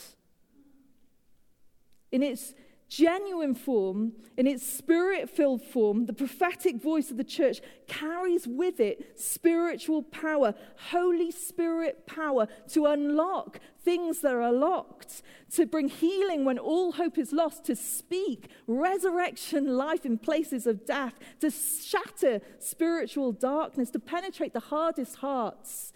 In 2.11 2.23
its 2.23 2.55
genuine 2.93 3.55
form, 3.55 4.13
in 4.37 4.47
its 4.47 4.67
spirit 4.67 5.31
filled 5.31 5.63
form, 5.63 6.05
the 6.05 6.13
prophetic 6.13 6.77
voice 6.77 7.11
of 7.11 7.17
the 7.17 7.25
church 7.25 7.61
carries 7.87 8.47
with 8.47 8.81
it 8.81 9.19
spiritual 9.19 10.03
power, 10.03 10.55
Holy 10.91 11.31
Spirit 11.31 12.07
power 12.07 12.47
to 12.69 12.85
unlock 12.87 13.61
things 13.83 14.21
that 14.21 14.35
are 14.35 14.53
locked, 14.53 15.23
to 15.53 15.65
bring 15.65 15.89
healing 15.89 16.45
when 16.45 16.59
all 16.59 16.93
hope 16.93 17.17
is 17.17 17.33
lost, 17.33 17.65
to 17.65 17.75
speak 17.75 18.51
resurrection 18.67 19.77
life 19.77 20.05
in 20.05 20.19
places 20.19 20.67
of 20.67 20.85
death, 20.85 21.15
to 21.41 21.51
shatter 21.51 22.41
spiritual 22.59 23.33
darkness, 23.33 23.91
to 23.91 23.99
penetrate 23.99 24.53
the 24.53 24.61
hardest 24.61 25.17
hearts 25.17 25.93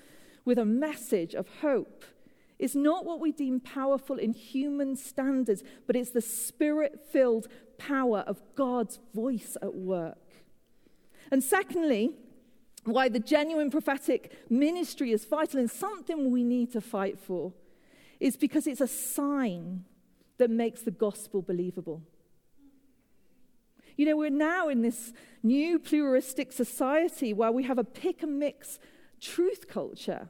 with 0.47 0.59
a 0.59 0.65
message 0.65 1.35
of 1.35 1.47
hope. 1.61 2.05
It's 2.59 2.75
not 2.75 3.05
what 3.05 3.21
we 3.21 3.33
deem 3.33 3.61
powerful 3.61 4.17
in 4.17 4.33
human 4.33 4.97
standards, 4.97 5.63
but 5.87 5.97
it's 5.97 6.11
the 6.11 6.23
spirit 6.23 7.01
filled 7.13 7.49
power 7.77 8.21
of 8.21 8.41
God's 8.55 8.99
voice 9.15 9.57
at 9.61 9.75
work. 9.75 10.19
And 11.31 11.43
secondly, 11.45 12.15
why 12.85 13.09
the 13.09 13.19
genuine 13.19 13.71
prophetic 13.71 14.33
ministry 14.49 15.13
is 15.13 15.25
vital 15.25 15.59
and 15.59 15.71
something 15.71 16.31
we 16.31 16.45
need 16.45 16.73
to 16.73 16.81
fight 16.81 17.19
for 17.19 17.53
is 18.21 18.37
because 18.37 18.67
it's 18.67 18.81
a 18.81 18.87
sign 18.87 19.85
that 20.39 20.51
makes 20.51 20.83
the 20.83 20.91
gospel 20.91 21.43
believable. 21.43 22.03
You 23.97 24.07
know, 24.07 24.17
we're 24.17 24.31
now 24.31 24.69
in 24.69 24.83
this 24.83 25.13
new 25.43 25.79
pluralistic 25.79 26.53
society 26.53 27.33
where 27.33 27.53
we 27.53 27.65
have 27.65 27.79
a 27.79 27.85
pick 27.85 28.23
and 28.23 28.39
mix 28.39 28.79
truth 29.21 29.69
culture. 29.69 30.29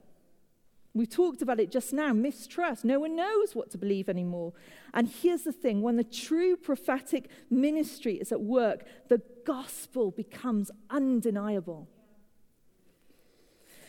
We 0.96 1.04
talked 1.04 1.42
about 1.42 1.60
it 1.60 1.70
just 1.70 1.92
now 1.92 2.14
mistrust. 2.14 2.82
No 2.82 2.98
one 2.98 3.16
knows 3.16 3.54
what 3.54 3.70
to 3.72 3.78
believe 3.78 4.08
anymore. 4.08 4.54
And 4.94 5.06
here's 5.06 5.42
the 5.42 5.52
thing 5.52 5.82
when 5.82 5.96
the 5.96 6.04
true 6.04 6.56
prophetic 6.56 7.28
ministry 7.50 8.14
is 8.14 8.32
at 8.32 8.40
work, 8.40 8.86
the 9.08 9.20
gospel 9.44 10.10
becomes 10.10 10.70
undeniable. 10.88 11.86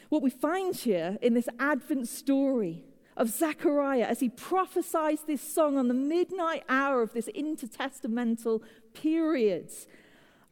What 0.09 0.21
we 0.21 0.29
find 0.29 0.75
here 0.75 1.17
in 1.21 1.33
this 1.33 1.47
Advent 1.59 2.09
story 2.09 2.83
of 3.15 3.29
Zechariah 3.29 4.03
as 4.03 4.19
he 4.19 4.27
prophesies 4.27 5.21
this 5.21 5.41
song 5.41 5.77
on 5.77 5.87
the 5.87 5.93
midnight 5.93 6.65
hour 6.67 7.01
of 7.01 7.13
this 7.13 7.29
intertestamental 7.33 8.61
period 8.93 9.71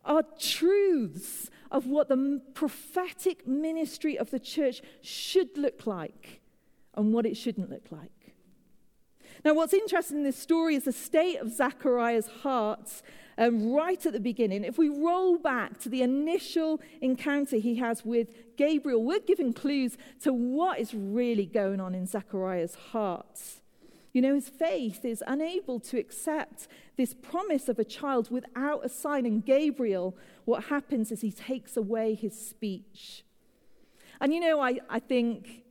are 0.06 0.24
truths 0.40 1.50
of 1.70 1.86
what 1.86 2.08
the 2.08 2.42
prophetic 2.54 3.46
ministry 3.46 4.18
of 4.18 4.32
the 4.32 4.40
church 4.40 4.82
should 5.02 5.58
look 5.58 5.86
like 5.86 6.40
and 6.96 7.14
what 7.14 7.26
it 7.26 7.36
shouldn't 7.36 7.70
look 7.70 7.92
like. 7.92 8.12
Now, 9.44 9.54
what's 9.54 9.74
interesting 9.74 10.18
in 10.18 10.24
this 10.24 10.38
story 10.38 10.76
is 10.76 10.86
the 10.86 10.92
state 10.92 11.38
of 11.38 11.52
Zachariah's 11.52 12.28
heart 12.28 13.02
um, 13.38 13.72
right 13.74 14.04
at 14.06 14.14
the 14.14 14.20
beginning. 14.20 14.64
If 14.64 14.78
we 14.78 14.90
roll 14.90 15.38
back 15.38 15.80
to 15.82 15.90
the 15.90 16.02
initial 16.02 16.82
encounter 17.02 17.58
he 17.58 17.76
has 17.76 18.06
with 18.06 18.30
Gabriel, 18.58 19.04
we're 19.04 19.20
given 19.20 19.54
clues 19.54 19.98
to 20.22 20.34
what 20.34 20.80
is 20.80 20.94
really 20.94 21.46
going 21.46 21.80
on 21.82 21.94
in 21.94 22.08
Zachariah's 22.08 22.76
heart. 22.76 23.40
You 24.14 24.22
know, 24.22 24.34
his 24.34 24.48
faith 24.48 25.04
is 25.04 25.22
unable 25.28 25.82
to 25.82 26.00
accept 26.00 26.70
this 26.96 27.14
promise 27.14 27.68
of 27.68 27.78
a 27.78 27.84
child 27.84 28.32
without 28.32 28.86
a 28.86 28.90
sign. 28.90 29.26
And 29.26 29.46
Gabriel, 29.46 30.16
what 30.46 30.66
happens 30.66 31.12
is 31.12 31.20
he 31.20 31.32
takes 31.32 31.76
away 31.76 32.14
his 32.14 32.40
speech. 32.40 33.26
And 34.22 34.34
you 34.34 34.40
know, 34.40 34.62
I, 34.62 34.80
I 34.90 35.00
think 35.00 35.65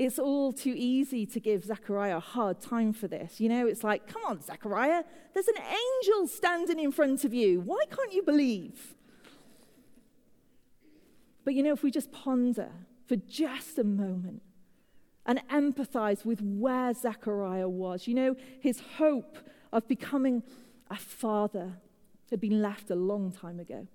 it's 0.00 0.18
all 0.18 0.50
too 0.50 0.72
easy 0.74 1.26
to 1.26 1.38
give 1.38 1.62
Zechariah 1.62 2.16
a 2.16 2.20
hard 2.20 2.58
time 2.58 2.94
for 2.94 3.06
this. 3.06 3.38
You 3.38 3.50
know, 3.50 3.66
it's 3.66 3.84
like, 3.84 4.06
come 4.06 4.22
on, 4.26 4.40
Zechariah, 4.40 5.04
there's 5.34 5.46
an 5.46 5.58
angel 5.58 6.26
standing 6.26 6.80
in 6.80 6.90
front 6.90 7.22
of 7.26 7.34
you. 7.34 7.60
Why 7.60 7.84
can't 7.90 8.10
you 8.10 8.22
believe? 8.22 8.94
But 11.44 11.52
you 11.52 11.62
know, 11.62 11.74
if 11.74 11.82
we 11.82 11.90
just 11.90 12.10
ponder 12.12 12.70
for 13.08 13.16
just 13.16 13.78
a 13.78 13.84
moment 13.84 14.40
and 15.26 15.42
empathize 15.50 16.24
with 16.24 16.40
where 16.40 16.94
Zechariah 16.94 17.68
was, 17.68 18.08
you 18.08 18.14
know, 18.14 18.36
his 18.58 18.80
hope 18.96 19.36
of 19.70 19.86
becoming 19.86 20.42
a 20.90 20.96
father 20.96 21.74
had 22.30 22.40
been 22.40 22.62
left 22.62 22.90
a 22.90 22.94
long 22.94 23.32
time 23.32 23.60
ago. 23.60 23.86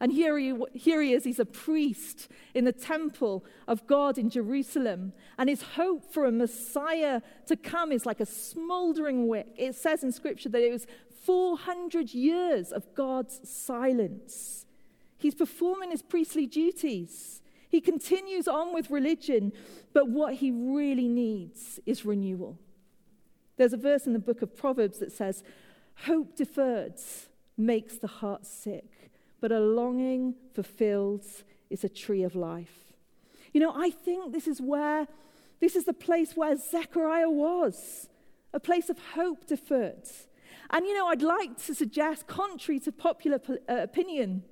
And 0.00 0.12
here 0.12 0.38
he, 0.38 0.54
here 0.74 1.02
he 1.02 1.12
is, 1.12 1.24
he's 1.24 1.40
a 1.40 1.44
priest 1.44 2.28
in 2.54 2.64
the 2.64 2.72
temple 2.72 3.44
of 3.66 3.86
God 3.86 4.16
in 4.16 4.30
Jerusalem. 4.30 5.12
And 5.36 5.48
his 5.48 5.62
hope 5.62 6.12
for 6.12 6.24
a 6.24 6.32
Messiah 6.32 7.20
to 7.46 7.56
come 7.56 7.90
is 7.90 8.06
like 8.06 8.20
a 8.20 8.26
smoldering 8.26 9.26
wick. 9.26 9.48
It 9.56 9.74
says 9.74 10.04
in 10.04 10.12
Scripture 10.12 10.48
that 10.50 10.62
it 10.62 10.70
was 10.70 10.86
400 11.24 12.14
years 12.14 12.70
of 12.70 12.94
God's 12.94 13.40
silence. 13.48 14.66
He's 15.18 15.34
performing 15.34 15.90
his 15.90 16.02
priestly 16.02 16.46
duties. 16.46 17.42
He 17.68 17.80
continues 17.80 18.46
on 18.48 18.72
with 18.72 18.90
religion, 18.90 19.52
but 19.92 20.08
what 20.08 20.34
he 20.34 20.50
really 20.50 21.08
needs 21.08 21.80
is 21.84 22.04
renewal. 22.04 22.58
There's 23.56 23.72
a 23.72 23.76
verse 23.78 24.06
in 24.06 24.12
the 24.12 24.20
book 24.20 24.40
of 24.40 24.56
Proverbs 24.56 24.98
that 25.00 25.12
says, 25.12 25.42
Hope 26.06 26.36
deferred 26.36 26.94
makes 27.56 27.98
the 27.98 28.06
heart 28.06 28.46
sick, 28.46 28.86
but 29.40 29.52
a 29.52 29.60
longing 29.60 30.34
fulfilled 30.54 31.24
is 31.70 31.84
a 31.84 31.88
tree 31.88 32.22
of 32.22 32.34
life. 32.34 32.92
You 33.52 33.60
know, 33.60 33.72
I 33.74 33.90
think 33.90 34.32
this 34.32 34.46
is 34.46 34.60
where, 34.60 35.06
this 35.60 35.76
is 35.76 35.84
the 35.84 35.92
place 35.92 36.36
where 36.36 36.56
Zechariah 36.56 37.30
was, 37.30 38.08
a 38.52 38.60
place 38.60 38.90
of 38.90 38.98
hope 39.14 39.46
deferred. 39.46 40.08
And, 40.70 40.86
you 40.86 40.94
know, 40.94 41.06
I'd 41.06 41.22
like 41.22 41.56
to 41.66 41.74
suggest, 41.74 42.26
contrary 42.26 42.80
to 42.80 42.92
popular 42.92 43.40
uh, 43.48 43.76
opinion, 43.76 44.42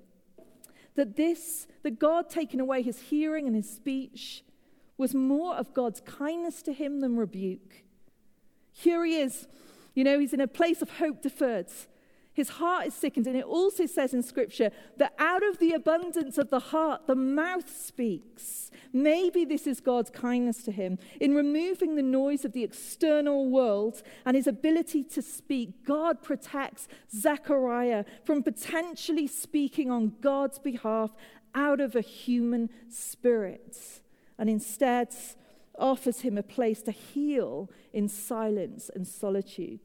that 0.95 1.17
this, 1.17 1.67
that 1.83 1.99
God 1.99 2.31
taking 2.31 2.61
away 2.61 2.83
his 2.83 3.01
hearing 3.01 3.47
and 3.47 3.55
his 3.55 3.69
speech, 3.69 4.43
was 4.99 5.15
more 5.15 5.55
of 5.55 5.75
God's 5.75 6.01
kindness 6.01 6.63
to 6.63 6.73
him 6.73 7.01
than 7.01 7.17
rebuke. 7.17 7.85
Here 8.73 9.05
he 9.05 9.17
is, 9.17 9.47
you 9.95 10.05
know, 10.05 10.19
he's 10.19 10.33
in 10.33 10.41
a 10.41 10.49
place 10.49 10.81
of 10.81 10.91
hope 10.91 11.23
deferred. 11.23 11.69
His 12.37 12.51
heart 12.51 12.87
is 12.87 12.95
sickened. 12.95 13.27
And 13.27 13.35
it 13.35 13.47
also 13.47 13.87
says 13.87 14.13
in 14.13 14.23
Scripture 14.23 14.71
that 14.99 15.15
out 15.19 15.43
of 15.43 15.59
the 15.59 15.73
abundance 15.73 16.37
of 16.37 16.51
the 16.51 16.59
heart, 16.59 17.07
the 17.07 17.15
mouth 17.15 17.75
speaks. 17.75 18.71
Maybe 18.93 19.47
this 19.47 19.67
is 19.67 19.81
God's 19.81 20.11
kindness 20.11 20.63
to 20.65 20.71
him. 20.71 20.99
In 21.19 21.35
removing 21.35 21.97
the 21.97 22.03
noise 22.03 22.45
of 22.45 22.53
the 22.53 22.63
external 22.63 23.49
world 23.49 24.03
and 24.27 24.37
his 24.37 24.47
ability 24.47 25.03
to 25.05 25.23
speak, 25.23 25.83
God 25.83 26.23
protects 26.23 26.89
Zechariah 27.11 28.05
from 28.23 28.43
potentially 28.43 29.27
speaking 29.27 29.91
on 29.91 30.13
God's 30.21 30.59
behalf 30.59 31.13
out 31.55 31.81
of 31.81 31.97
a 31.97 32.03
human 32.03 32.69
spirit. 32.91 33.79
And 34.39 34.51
instead, 34.51 35.09
offers 35.79 36.21
him 36.21 36.37
a 36.37 36.43
place 36.43 36.83
to 36.83 36.93
heal 36.93 37.71
in 37.95 38.11
silence 38.11 38.91
and 38.95 39.09
solitude. 39.09 39.81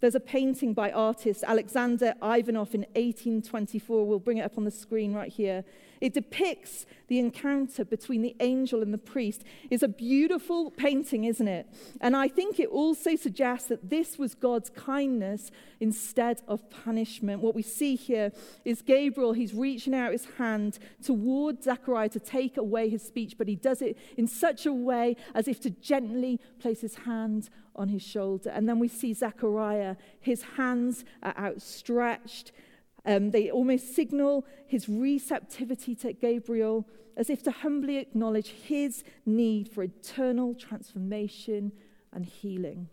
There's 0.00 0.14
a 0.14 0.20
painting 0.20 0.74
by 0.74 0.90
artist 0.92 1.42
Alexander 1.46 2.14
Ivanov 2.22 2.74
in 2.74 2.82
1824. 2.94 4.06
We'll 4.06 4.18
bring 4.18 4.36
it 4.38 4.42
up 4.42 4.58
on 4.58 4.64
the 4.64 4.70
screen 4.70 5.14
right 5.14 5.32
here. 5.32 5.64
It 6.06 6.14
depicts 6.14 6.86
the 7.08 7.18
encounter 7.18 7.84
between 7.84 8.22
the 8.22 8.36
angel 8.38 8.80
and 8.80 8.94
the 8.94 8.98
priest. 8.98 9.42
It's 9.70 9.82
a 9.82 9.88
beautiful 9.88 10.70
painting, 10.70 11.24
isn't 11.24 11.48
it? 11.48 11.66
And 12.00 12.14
I 12.14 12.28
think 12.28 12.60
it 12.60 12.68
also 12.68 13.16
suggests 13.16 13.66
that 13.70 13.90
this 13.90 14.16
was 14.16 14.36
God's 14.36 14.70
kindness 14.70 15.50
instead 15.80 16.42
of 16.46 16.70
punishment. 16.70 17.42
What 17.42 17.56
we 17.56 17.62
see 17.62 17.96
here 17.96 18.30
is 18.64 18.82
Gabriel, 18.82 19.32
he's 19.32 19.52
reaching 19.52 19.96
out 19.96 20.12
his 20.12 20.26
hand 20.38 20.78
toward 21.02 21.64
Zechariah 21.64 22.10
to 22.10 22.20
take 22.20 22.56
away 22.56 22.88
his 22.88 23.02
speech, 23.02 23.36
but 23.36 23.48
he 23.48 23.56
does 23.56 23.82
it 23.82 23.98
in 24.16 24.28
such 24.28 24.64
a 24.64 24.72
way 24.72 25.16
as 25.34 25.48
if 25.48 25.60
to 25.62 25.70
gently 25.70 26.38
place 26.60 26.82
his 26.82 26.94
hand 26.98 27.50
on 27.74 27.88
his 27.88 28.02
shoulder. 28.02 28.50
And 28.50 28.68
then 28.68 28.78
we 28.78 28.86
see 28.86 29.12
Zechariah, 29.12 29.96
his 30.20 30.42
hands 30.56 31.04
are 31.24 31.36
outstretched. 31.36 32.52
Um, 33.06 33.30
they 33.30 33.50
almost 33.50 33.94
signal 33.94 34.44
his 34.66 34.88
receptivity 34.88 35.94
to 35.96 36.12
Gabriel 36.12 36.88
as 37.16 37.30
if 37.30 37.42
to 37.44 37.50
humbly 37.50 37.96
acknowledge 37.96 38.48
his 38.48 39.04
need 39.24 39.68
for 39.68 39.82
eternal 39.82 40.54
transformation 40.54 41.72
and 42.12 42.26
healing. 42.26 42.88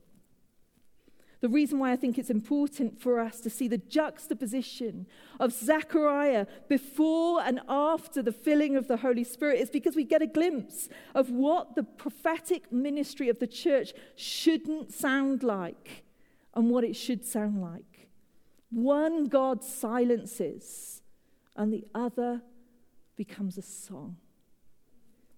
The 1.42 1.50
reason 1.50 1.78
why 1.78 1.92
I 1.92 1.98
think 1.98 2.18
it's 2.18 2.30
important 2.30 3.02
for 3.02 3.20
us 3.20 3.42
to 3.42 3.50
see 3.50 3.68
the 3.68 3.78
juxtaposition 3.78 5.08
of 5.42 5.52
Zechariah 5.52 6.46
before 6.70 7.42
and 7.42 7.60
after 7.68 8.22
the 8.22 8.32
filling 8.32 8.78
of 8.78 8.88
the 8.88 8.96
Holy 8.96 9.26
Spirit 9.26 9.60
is 9.60 9.70
because 9.70 9.94
we 9.94 10.06
get 10.06 10.22
a 10.22 10.26
glimpse 10.26 10.88
of 11.14 11.30
what 11.32 11.76
the 11.76 11.84
prophetic 11.84 12.72
ministry 12.72 13.28
of 13.28 13.40
the 13.40 13.48
church 13.48 13.92
shouldn't 14.16 14.94
sound 14.94 15.44
like 15.44 16.06
and 16.54 16.70
what 16.70 16.86
it 16.86 16.96
should 16.96 17.26
sound 17.26 17.62
like. 17.62 17.93
One 18.74 19.28
God 19.28 19.64
silences, 19.64 21.04
and 21.56 21.72
the 21.72 21.86
other 21.94 22.42
becomes 23.16 23.58
a 23.58 23.62
song. 23.62 24.18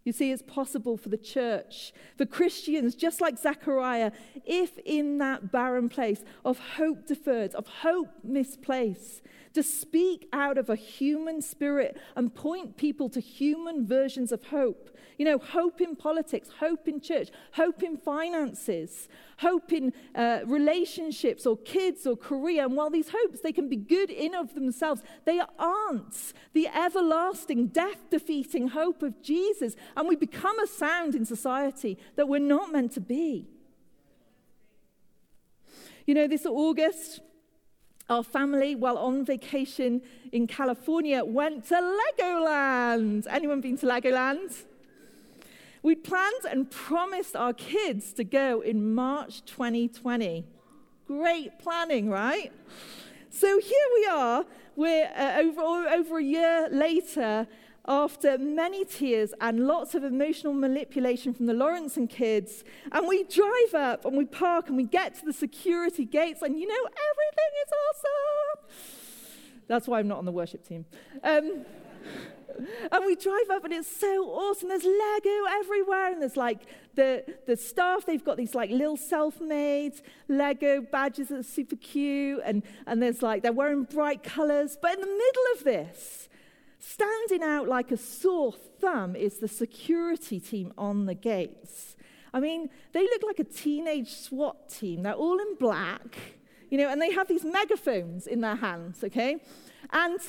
You 0.05 0.13
see, 0.13 0.31
it's 0.31 0.43
possible 0.43 0.95
for 0.95 1.09
the 1.09 1.17
church, 1.17 1.91
for 2.15 2.25
Christians, 2.25 2.95
just 2.95 3.19
like 3.19 3.37
Zechariah, 3.37 4.11
if 4.45 4.77
in 4.85 5.17
that 5.17 5.51
barren 5.51 5.89
place 5.89 6.23
of 6.45 6.59
hope 6.59 7.07
deferred, 7.07 7.55
of 7.55 7.67
hope 7.67 8.09
misplaced, 8.23 9.23
to 9.53 9.63
speak 9.63 10.27
out 10.31 10.57
of 10.57 10.69
a 10.69 10.75
human 10.75 11.41
spirit 11.41 11.97
and 12.15 12.33
point 12.33 12.77
people 12.77 13.09
to 13.09 13.19
human 13.19 13.85
versions 13.85 14.31
of 14.31 14.43
hope. 14.45 14.94
You 15.17 15.25
know, 15.25 15.37
hope 15.37 15.81
in 15.81 15.95
politics, 15.95 16.49
hope 16.59 16.87
in 16.87 16.99
church, 16.99 17.29
hope 17.53 17.83
in 17.83 17.97
finances, 17.97 19.07
hope 19.37 19.71
in 19.71 19.93
uh, 20.13 20.39
relationships 20.45 21.45
or 21.45 21.57
kids 21.57 22.05
or 22.05 22.15
career. 22.15 22.65
And 22.65 22.75
while 22.75 22.89
these 22.89 23.09
hopes, 23.09 23.41
they 23.41 23.51
can 23.51 23.69
be 23.69 23.75
good 23.75 24.09
in 24.09 24.35
of 24.35 24.55
themselves, 24.55 25.01
they 25.25 25.41
aren't 25.57 26.33
the 26.53 26.67
everlasting, 26.67 27.67
death 27.67 28.09
defeating 28.09 28.69
hope 28.69 29.03
of 29.03 29.21
Jesus. 29.21 29.75
And 29.95 30.07
we 30.07 30.15
become 30.15 30.59
a 30.59 30.67
sound 30.67 31.15
in 31.15 31.25
society 31.25 31.97
that 32.15 32.27
we're 32.27 32.39
not 32.39 32.71
meant 32.71 32.93
to 32.93 33.01
be. 33.01 33.47
You 36.05 36.13
know, 36.13 36.27
this 36.27 36.45
August, 36.45 37.21
our 38.09 38.23
family, 38.23 38.75
while 38.75 38.97
on 38.97 39.25
vacation 39.25 40.03
in 40.31 40.45
California, 40.45 41.23
went 41.25 41.67
to 41.69 41.75
Legoland. 41.75 43.25
Anyone 43.27 43.61
been 43.61 43.77
to 43.79 43.87
Legoland? 43.87 44.53
We 45.85 45.93
planned 45.93 46.45
and 46.49 46.71
promised 46.71 47.35
our 47.35 47.53
kids 47.53 48.11
to 48.13 48.23
go 48.23 48.61
in 48.61 48.95
March 48.95 49.45
2020. 49.45 50.43
Great 51.05 51.59
planning, 51.59 52.09
right? 52.09 52.51
So 53.29 53.59
here 53.59 53.87
we 53.93 54.07
are. 54.07 54.45
We're 54.75 55.11
uh, 55.15 55.41
over, 55.41 55.61
over 55.61 56.17
a 56.17 56.23
year 56.23 56.69
later, 56.71 57.45
after 57.87 58.39
many 58.39 58.83
tears 58.83 59.35
and 59.39 59.67
lots 59.67 59.93
of 59.93 60.03
emotional 60.03 60.53
manipulation 60.53 61.35
from 61.35 61.45
the 61.45 61.53
Lawrenson 61.53 62.09
kids. 62.09 62.63
And 62.91 63.07
we 63.07 63.23
drive 63.23 63.75
up 63.75 64.05
and 64.05 64.17
we 64.17 64.25
park 64.25 64.69
and 64.69 64.77
we 64.77 64.85
get 64.85 65.13
to 65.19 65.25
the 65.25 65.33
security 65.33 66.03
gates, 66.03 66.41
and 66.41 66.59
you 66.59 66.67
know, 66.67 66.89
everything 67.11 67.51
is 67.63 67.71
awesome. 67.85 69.61
That's 69.67 69.87
why 69.87 69.99
I'm 69.99 70.07
not 70.07 70.17
on 70.17 70.25
the 70.25 70.31
worship 70.31 70.67
team. 70.67 70.85
Um, 71.23 71.63
and 72.91 73.05
we 73.05 73.15
drive 73.15 73.49
up 73.51 73.63
and 73.63 73.73
it's 73.73 73.93
so 73.93 74.29
awesome. 74.29 74.69
There's 74.69 74.85
Lego 74.85 75.45
everywhere, 75.59 76.11
and 76.11 76.21
there's 76.21 76.37
like 76.37 76.61
the, 76.95 77.23
the 77.45 77.57
staff, 77.57 78.05
they've 78.05 78.23
got 78.23 78.37
these 78.37 78.55
like 78.55 78.69
little 78.69 78.97
self-made 78.97 79.93
Lego 80.27 80.81
badges 80.81 81.29
that 81.29 81.39
are 81.39 81.43
super 81.43 81.75
cute, 81.75 82.41
and, 82.45 82.63
and 82.87 83.01
there's 83.01 83.21
like, 83.21 83.43
they're 83.43 83.53
wearing 83.53 83.83
bright 83.83 84.23
colors. 84.23 84.77
But 84.81 84.93
in 84.93 85.01
the 85.01 85.07
middle 85.07 85.43
of 85.57 85.63
this, 85.63 86.29
Standing 86.87 87.41
out 87.41 87.67
like 87.67 87.91
a 87.91 87.97
sore 87.97 88.51
thumb 88.51 89.15
is 89.15 89.39
the 89.39 89.47
security 89.47 90.39
team 90.39 90.71
on 90.77 91.07
the 91.07 91.15
gates. 91.15 91.95
I 92.31 92.39
mean, 92.39 92.69
they 92.91 93.01
look 93.01 93.23
like 93.25 93.39
a 93.39 93.43
teenage 93.43 94.11
SWAT 94.11 94.69
team. 94.69 95.01
They're 95.01 95.13
all 95.13 95.39
in 95.39 95.55
black, 95.55 96.15
you 96.69 96.77
know, 96.77 96.87
and 96.87 97.01
they 97.01 97.11
have 97.11 97.27
these 97.27 97.43
megaphones 97.43 98.27
in 98.27 98.41
their 98.41 98.57
hands, 98.57 99.03
okay? 99.03 99.37
And 99.91 100.19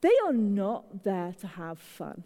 they 0.00 0.12
are 0.24 0.32
not 0.32 1.04
there 1.04 1.34
to 1.40 1.46
have 1.46 1.78
fun. 1.78 2.24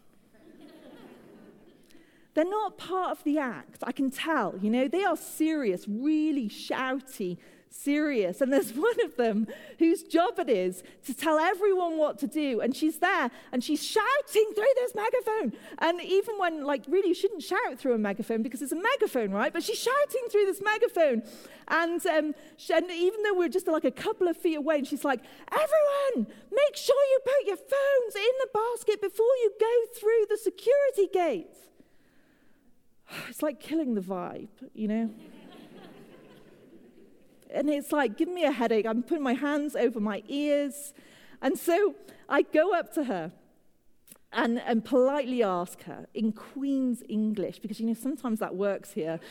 They're 2.35 2.45
not 2.45 2.79
part 2.79 3.13
of 3.13 3.23
the 3.23 3.39
act, 3.39 3.85
I 3.85 3.93
can 3.93 4.11
tell. 4.11 4.57
You 4.61 4.69
know, 4.69 4.89
they 4.89 5.05
are 5.05 5.17
serious, 5.17 5.87
really 5.89 6.49
shouty, 6.49 7.39
serious. 7.75 8.41
And 8.41 8.53
there's 8.53 8.73
one 8.89 9.01
of 9.05 9.17
them 9.17 9.47
whose 9.79 10.03
job 10.03 10.39
it 10.39 10.49
is 10.49 10.83
to 11.07 11.15
tell 11.15 11.39
everyone 11.39 11.99
what 11.99 12.19
to 12.21 12.27
do. 12.27 12.61
And 12.61 12.75
she's 12.75 12.99
there 12.99 13.31
and 13.53 13.63
she's 13.63 13.85
shouting 13.85 14.53
through 14.55 14.75
this 14.77 14.95
megaphone. 14.95 15.53
And 15.79 16.01
even 16.03 16.39
when, 16.39 16.65
like, 16.65 16.85
really, 16.89 17.09
you 17.09 17.15
shouldn't 17.15 17.43
shout 17.43 17.79
through 17.79 17.95
a 17.95 17.99
megaphone 17.99 18.43
because 18.43 18.63
it's 18.63 18.73
a 18.73 18.81
megaphone, 18.81 19.31
right? 19.31 19.53
But 19.53 19.63
she's 19.63 19.79
shouting 19.79 20.29
through 20.31 20.47
this 20.47 20.63
megaphone. 20.63 21.23
And, 21.69 22.05
um, 22.07 22.35
and 22.73 22.91
even 22.91 23.23
though 23.23 23.35
we're 23.35 23.49
just 23.49 23.67
like 23.67 23.85
a 23.85 23.91
couple 23.91 24.29
of 24.29 24.37
feet 24.37 24.57
away, 24.57 24.79
and 24.79 24.87
she's 24.87 25.05
like, 25.05 25.21
everyone, 25.51 26.33
make 26.51 26.77
sure 26.77 26.97
you 27.11 27.21
put 27.25 27.47
your 27.47 27.57
phones 27.57 28.15
in 28.15 28.35
the 28.41 28.49
basket 28.53 29.01
before 29.01 29.35
you 29.43 29.53
go 29.59 29.99
through 29.99 30.27
the 30.29 30.37
security 30.37 31.09
gate. 31.13 31.57
It's 33.29 33.43
like 33.43 33.61
killing 33.61 33.95
the 33.95 34.01
vibe, 34.01 34.49
you 34.73 34.89
know? 34.89 35.11
And 37.55 37.71
it's 37.71 37.93
like 37.93 38.17
giving 38.17 38.35
me 38.35 38.45
a 38.45 38.53
headache. 38.53 38.87
I'm 38.87 39.03
putting 39.03 39.23
my 39.23 39.35
hands 39.35 39.77
over 39.77 40.01
my 40.01 40.23
ears. 40.29 40.93
And 41.41 41.59
so 41.59 41.95
I 42.29 42.43
go 42.43 42.75
up 42.75 42.93
to 42.95 43.05
her 43.05 43.33
and, 44.33 44.61
and 44.61 44.85
politely 44.85 45.43
ask 45.43 45.83
her 45.85 46.07
in 46.13 46.33
Queen's 46.33 47.03
English, 47.09 47.61
because 47.61 47.81
you 47.81 47.87
know, 47.87 47.95
sometimes 47.95 48.41
that 48.41 48.55
works 48.55 48.93
here. 48.93 49.21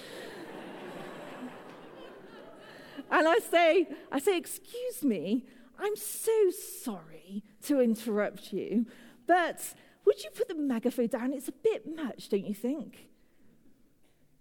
and 3.12 3.28
I 3.28 3.40
say, 3.40 3.90
I 4.12 4.20
say, 4.20 4.38
excuse 4.38 5.04
me, 5.04 5.46
I'm 5.78 5.96
so 5.96 6.50
sorry 6.52 7.44
to 7.64 7.82
interrupt 7.82 8.54
you, 8.54 8.86
but 9.28 9.74
would 10.06 10.24
you 10.24 10.30
put 10.30 10.48
the 10.48 10.56
megaphone 10.56 11.08
down? 11.08 11.34
It's 11.34 11.50
a 11.50 11.54
bit 11.54 11.96
much, 11.96 12.30
don't 12.30 12.46
you 12.46 12.56
think? 12.56 13.10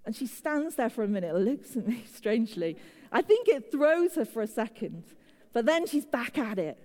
And 0.04 0.16
she 0.16 0.26
stands 0.26 0.74
there 0.74 0.90
for 0.90 1.04
a 1.04 1.08
minute, 1.08 1.34
looks 1.34 1.76
at 1.76 1.86
me 1.86 2.04
strangely. 2.12 2.76
I 3.10 3.22
think 3.22 3.48
it 3.48 3.70
throws 3.70 4.14
her 4.16 4.24
for 4.24 4.42
a 4.42 4.46
second, 4.46 5.04
but 5.52 5.66
then 5.66 5.86
she's 5.86 6.06
back 6.06 6.38
at 6.38 6.58
it. 6.58 6.78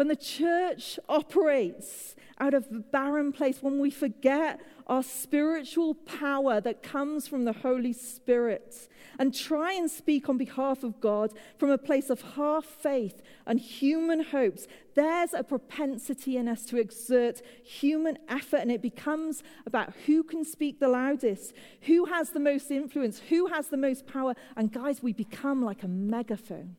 When 0.00 0.08
the 0.08 0.16
church 0.16 0.98
operates 1.10 2.16
out 2.38 2.54
of 2.54 2.66
a 2.74 2.78
barren 2.78 3.32
place, 3.32 3.58
when 3.62 3.78
we 3.78 3.90
forget 3.90 4.58
our 4.86 5.02
spiritual 5.02 5.94
power 5.94 6.58
that 6.58 6.82
comes 6.82 7.28
from 7.28 7.44
the 7.44 7.52
Holy 7.52 7.92
Spirit 7.92 8.88
and 9.18 9.34
try 9.34 9.74
and 9.74 9.90
speak 9.90 10.26
on 10.30 10.38
behalf 10.38 10.82
of 10.82 11.02
God 11.02 11.34
from 11.58 11.68
a 11.68 11.76
place 11.76 12.08
of 12.08 12.22
half 12.34 12.64
faith 12.64 13.20
and 13.46 13.60
human 13.60 14.22
hopes, 14.22 14.66
there's 14.94 15.34
a 15.34 15.44
propensity 15.44 16.38
in 16.38 16.48
us 16.48 16.64
to 16.64 16.78
exert 16.78 17.42
human 17.62 18.16
effort, 18.26 18.60
and 18.60 18.72
it 18.72 18.80
becomes 18.80 19.42
about 19.66 19.92
who 20.06 20.22
can 20.22 20.46
speak 20.46 20.80
the 20.80 20.88
loudest, 20.88 21.52
who 21.82 22.06
has 22.06 22.30
the 22.30 22.40
most 22.40 22.70
influence, 22.70 23.18
who 23.28 23.48
has 23.48 23.68
the 23.68 23.76
most 23.76 24.06
power. 24.06 24.34
And 24.56 24.72
guys, 24.72 25.02
we 25.02 25.12
become 25.12 25.62
like 25.62 25.82
a 25.82 25.88
megaphone. 25.88 26.76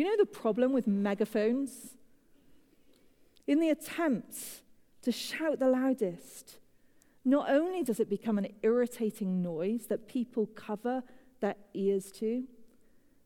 You 0.00 0.06
know 0.06 0.16
the 0.16 0.24
problem 0.24 0.72
with 0.72 0.86
megaphones? 0.86 1.98
In 3.46 3.60
the 3.60 3.68
attempt 3.68 4.34
to 5.02 5.12
shout 5.12 5.58
the 5.58 5.68
loudest, 5.68 6.56
not 7.22 7.50
only 7.50 7.82
does 7.82 8.00
it 8.00 8.08
become 8.08 8.38
an 8.38 8.46
irritating 8.62 9.42
noise 9.42 9.88
that 9.88 10.08
people 10.08 10.46
cover 10.46 11.02
their 11.40 11.56
ears 11.74 12.10
to, 12.12 12.44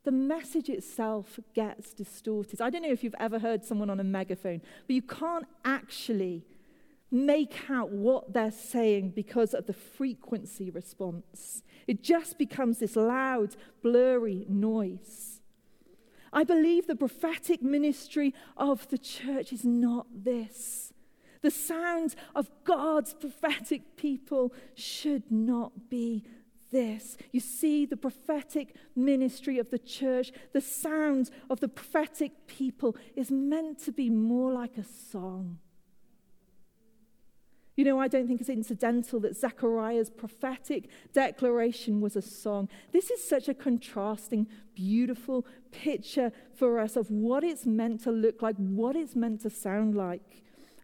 the 0.02 0.10
message 0.10 0.68
itself 0.68 1.38
gets 1.54 1.94
distorted. 1.94 2.60
I 2.60 2.70
don't 2.70 2.82
know 2.82 2.90
if 2.90 3.04
you've 3.04 3.14
ever 3.20 3.38
heard 3.38 3.64
someone 3.64 3.88
on 3.88 4.00
a 4.00 4.04
megaphone, 4.04 4.60
but 4.88 4.96
you 4.96 5.02
can't 5.02 5.46
actually 5.64 6.44
make 7.08 7.70
out 7.70 7.90
what 7.90 8.32
they're 8.32 8.50
saying 8.50 9.10
because 9.10 9.54
of 9.54 9.66
the 9.66 9.74
frequency 9.74 10.70
response. 10.70 11.62
It 11.86 12.02
just 12.02 12.36
becomes 12.36 12.80
this 12.80 12.96
loud, 12.96 13.54
blurry 13.80 14.44
noise. 14.48 15.33
I 16.34 16.42
believe 16.42 16.86
the 16.86 16.96
prophetic 16.96 17.62
ministry 17.62 18.34
of 18.56 18.88
the 18.88 18.98
church 18.98 19.52
is 19.52 19.64
not 19.64 20.06
this. 20.12 20.92
The 21.42 21.50
sound 21.50 22.16
of 22.34 22.50
God's 22.64 23.14
prophetic 23.14 23.96
people 23.96 24.52
should 24.74 25.30
not 25.30 25.88
be 25.88 26.24
this. 26.72 27.16
You 27.30 27.38
see, 27.38 27.86
the 27.86 27.96
prophetic 27.96 28.74
ministry 28.96 29.58
of 29.58 29.70
the 29.70 29.78
church, 29.78 30.32
the 30.52 30.60
sound 30.60 31.30
of 31.48 31.60
the 31.60 31.68
prophetic 31.68 32.48
people 32.48 32.96
is 33.14 33.30
meant 33.30 33.78
to 33.84 33.92
be 33.92 34.10
more 34.10 34.52
like 34.52 34.76
a 34.76 34.84
song. 34.84 35.58
You 37.76 37.84
know, 37.84 37.98
I 37.98 38.06
don't 38.06 38.28
think 38.28 38.40
it's 38.40 38.50
incidental 38.50 39.18
that 39.20 39.36
Zechariah's 39.36 40.08
prophetic 40.08 40.88
declaration 41.12 42.00
was 42.00 42.14
a 42.14 42.22
song. 42.22 42.68
This 42.92 43.10
is 43.10 43.26
such 43.26 43.48
a 43.48 43.54
contrasting, 43.54 44.46
beautiful 44.74 45.44
picture 45.72 46.30
for 46.54 46.78
us 46.78 46.94
of 46.94 47.10
what 47.10 47.42
it's 47.42 47.66
meant 47.66 48.04
to 48.04 48.12
look 48.12 48.42
like, 48.42 48.56
what 48.56 48.94
it's 48.94 49.16
meant 49.16 49.42
to 49.42 49.50
sound 49.50 49.96
like 49.96 50.22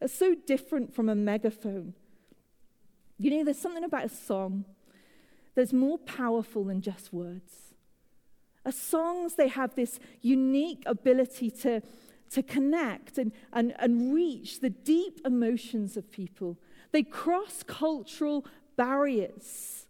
It's 0.00 0.14
so 0.14 0.34
different 0.34 0.92
from 0.94 1.08
a 1.08 1.14
megaphone. 1.14 1.94
You 3.18 3.30
know, 3.30 3.44
there's 3.44 3.58
something 3.58 3.84
about 3.84 4.06
a 4.06 4.08
song 4.08 4.64
that's 5.54 5.72
more 5.72 5.98
powerful 5.98 6.64
than 6.64 6.80
just 6.80 7.12
words. 7.12 7.74
As 8.64 8.76
songs, 8.76 9.34
they 9.34 9.48
have 9.48 9.74
this 9.74 10.00
unique 10.22 10.82
ability 10.86 11.50
to, 11.50 11.82
to 12.30 12.42
connect 12.42 13.18
and, 13.18 13.32
and, 13.52 13.74
and 13.78 14.12
reach 14.14 14.60
the 14.60 14.70
deep 14.70 15.20
emotions 15.24 15.96
of 15.96 16.10
people. 16.10 16.58
They 16.92 17.02
cross 17.02 17.62
cultural 17.62 18.46
barriers. 18.76 19.86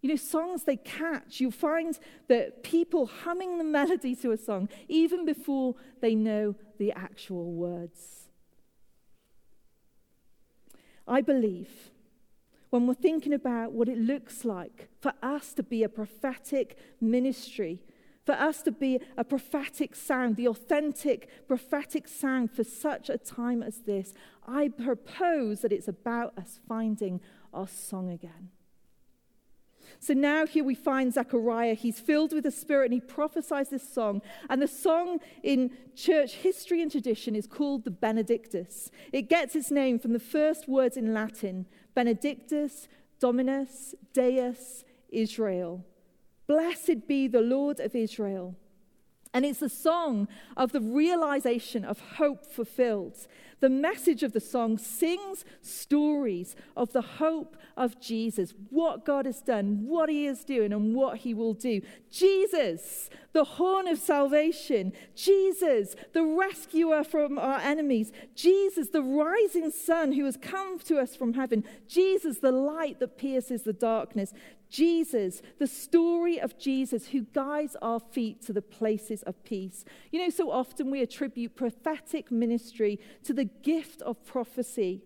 You 0.00 0.10
know, 0.10 0.16
songs 0.16 0.64
they 0.64 0.76
catch. 0.76 1.40
You'll 1.40 1.50
find 1.50 1.98
that 2.28 2.62
people 2.62 3.06
humming 3.06 3.58
the 3.58 3.64
melody 3.64 4.14
to 4.16 4.32
a 4.32 4.36
song 4.36 4.68
even 4.88 5.24
before 5.24 5.76
they 6.00 6.14
know 6.14 6.56
the 6.78 6.92
actual 6.92 7.52
words. 7.52 8.28
I 11.06 11.20
believe 11.20 11.90
when 12.70 12.86
we're 12.86 12.94
thinking 12.94 13.32
about 13.32 13.72
what 13.72 13.88
it 13.88 13.98
looks 13.98 14.44
like 14.44 14.88
for 15.00 15.12
us 15.22 15.54
to 15.54 15.62
be 15.62 15.84
a 15.84 15.88
prophetic 15.88 16.76
ministry, 17.00 17.82
for 18.24 18.32
us 18.32 18.62
to 18.62 18.72
be 18.72 19.00
a 19.16 19.24
prophetic 19.24 19.94
sound, 19.94 20.36
the 20.36 20.48
authentic 20.48 21.46
prophetic 21.46 22.08
sound 22.08 22.50
for 22.50 22.64
such 22.64 23.08
a 23.10 23.18
time 23.18 23.62
as 23.62 23.82
this, 23.82 24.14
I 24.46 24.68
propose 24.68 25.60
that 25.60 25.72
it's 25.72 25.88
about 25.88 26.36
us 26.38 26.60
finding 26.68 27.20
our 27.52 27.68
song 27.68 28.10
again. 28.10 28.50
So 30.00 30.14
now 30.14 30.46
here 30.46 30.64
we 30.64 30.74
find 30.74 31.12
Zechariah. 31.12 31.74
He's 31.74 32.00
filled 32.00 32.32
with 32.32 32.44
the 32.44 32.50
Spirit 32.50 32.86
and 32.86 32.94
he 32.94 33.00
prophesies 33.00 33.70
this 33.70 33.86
song. 33.86 34.22
And 34.48 34.60
the 34.60 34.68
song 34.68 35.20
in 35.42 35.70
church 35.94 36.34
history 36.34 36.82
and 36.82 36.90
tradition 36.90 37.36
is 37.36 37.46
called 37.46 37.84
the 37.84 37.90
Benedictus. 37.90 38.90
It 39.12 39.28
gets 39.28 39.54
its 39.54 39.70
name 39.70 39.98
from 39.98 40.12
the 40.12 40.20
first 40.20 40.68
words 40.68 40.96
in 40.96 41.14
Latin 41.14 41.66
Benedictus, 41.94 42.88
Dominus, 43.20 43.94
Deus, 44.12 44.84
Israel. 45.10 45.84
Blessed 46.46 47.06
be 47.06 47.26
the 47.28 47.40
Lord 47.40 47.80
of 47.80 47.94
Israel. 47.94 48.54
And 49.34 49.44
it's 49.44 49.62
a 49.62 49.68
song 49.68 50.28
of 50.56 50.70
the 50.70 50.80
realization 50.80 51.84
of 51.84 51.98
hope 51.98 52.46
fulfilled. 52.46 53.26
The 53.58 53.68
message 53.68 54.22
of 54.22 54.32
the 54.32 54.40
song 54.40 54.78
sings 54.78 55.44
stories 55.60 56.54
of 56.76 56.92
the 56.92 57.02
hope 57.02 57.56
of 57.76 58.00
Jesus, 58.00 58.54
what 58.70 59.04
God 59.04 59.26
has 59.26 59.40
done, 59.40 59.86
what 59.86 60.08
he 60.08 60.26
is 60.26 60.44
doing, 60.44 60.72
and 60.72 60.94
what 60.94 61.18
he 61.18 61.34
will 61.34 61.54
do. 61.54 61.80
Jesus, 62.12 63.10
the 63.32 63.42
horn 63.42 63.88
of 63.88 63.98
salvation. 63.98 64.92
Jesus, 65.16 65.96
the 66.12 66.22
rescuer 66.22 67.02
from 67.02 67.36
our 67.36 67.58
enemies. 67.58 68.12
Jesus, 68.36 68.90
the 68.90 69.02
rising 69.02 69.72
sun 69.72 70.12
who 70.12 70.26
has 70.26 70.36
come 70.36 70.78
to 70.80 70.98
us 70.98 71.16
from 71.16 71.34
heaven. 71.34 71.64
Jesus, 71.88 72.38
the 72.38 72.52
light 72.52 73.00
that 73.00 73.18
pierces 73.18 73.64
the 73.64 73.72
darkness. 73.72 74.32
Jesus, 74.70 75.42
the 75.58 75.66
story 75.66 76.40
of 76.40 76.58
Jesus 76.58 77.08
who 77.08 77.22
guides 77.22 77.76
our 77.80 78.00
feet 78.00 78.42
to 78.42 78.52
the 78.52 78.62
places 78.62 79.22
of 79.22 79.42
peace. 79.44 79.84
You 80.10 80.20
know, 80.20 80.30
so 80.30 80.50
often 80.50 80.90
we 80.90 81.00
attribute 81.00 81.56
prophetic 81.56 82.30
ministry 82.30 82.98
to 83.24 83.32
the 83.32 83.44
gift 83.44 84.02
of 84.02 84.24
prophecy. 84.24 85.02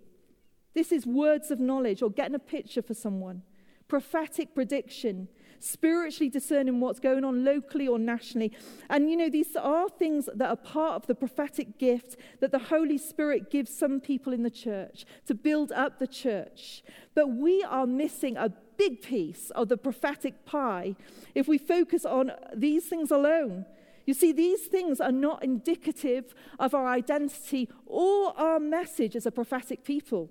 This 0.75 0.92
is 0.92 1.07
words 1.07 1.51
of 1.51 1.61
knowledge 1.61 2.03
or 2.03 2.11
getting 2.11 2.35
a 2.35 2.40
picture 2.40 2.83
for 2.83 2.94
someone, 2.94 3.42
prophetic 3.88 4.55
prediction, 4.55 5.29
spiritually 5.61 6.31
discerning 6.31 6.81
what's 6.81 7.01
going 7.01 7.25
on 7.25 7.44
locally 7.44 7.88
or 7.88 7.99
nationally. 7.99 8.53
And 8.88 9.11
you 9.11 9.16
know, 9.16 9.29
these 9.29 9.57
are 9.57 9.88
things 9.88 10.29
that 10.35 10.49
are 10.49 10.57
part 10.57 10.94
of 10.94 11.07
the 11.07 11.14
prophetic 11.14 11.79
gift 11.79 12.16
that 12.40 12.53
the 12.53 12.59
Holy 12.59 12.99
Spirit 12.99 13.51
gives 13.51 13.77
some 13.77 14.01
people 14.01 14.33
in 14.33 14.42
the 14.42 14.51
church 14.51 15.05
to 15.27 15.35
build 15.35 15.73
up 15.73 15.99
the 15.99 16.07
church. 16.07 16.83
But 17.14 17.29
we 17.29 17.62
are 17.64 17.87
missing 17.87 18.37
a 18.37 18.53
big 18.79 19.03
piece 19.03 19.51
of 19.51 19.69
the 19.69 19.77
prophetic 19.77 20.47
pie 20.47 20.97
if 21.35 21.49
we 21.49 21.59
focus 21.59 22.07
on 22.07 22.33
these 22.55 22.87
things 22.87 23.11
alone. 23.11 23.67
You 24.07 24.14
see, 24.14 24.33
these 24.33 24.62
things 24.62 25.01
are 25.01 25.12
not 25.12 25.45
indicative 25.45 26.35
of 26.59 26.75
our 26.75 26.87
identity 26.87 27.69
or 27.85 28.33
our 28.38 28.59
message 28.59 29.14
as 29.14 29.27
a 29.27 29.31
prophetic 29.31 29.85
people. 29.85 30.31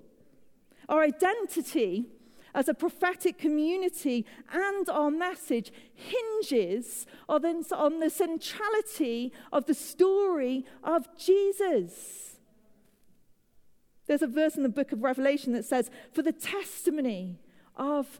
Our 0.89 1.03
identity 1.03 2.07
as 2.55 2.67
a 2.67 2.73
prophetic 2.73 3.37
community 3.37 4.25
and 4.51 4.89
our 4.89 5.11
message 5.11 5.71
hinges 5.93 7.05
on 7.29 7.99
the 7.99 8.09
centrality 8.09 9.31
of 9.53 9.65
the 9.65 9.75
story 9.75 10.65
of 10.83 11.07
Jesus. 11.15 12.37
There's 14.07 14.23
a 14.23 14.27
verse 14.27 14.55
in 14.55 14.63
the 14.63 14.69
book 14.69 14.91
of 14.91 15.03
Revelation 15.03 15.53
that 15.53 15.65
says, 15.65 15.91
For 16.13 16.23
the 16.23 16.31
testimony 16.31 17.37
of 17.75 18.19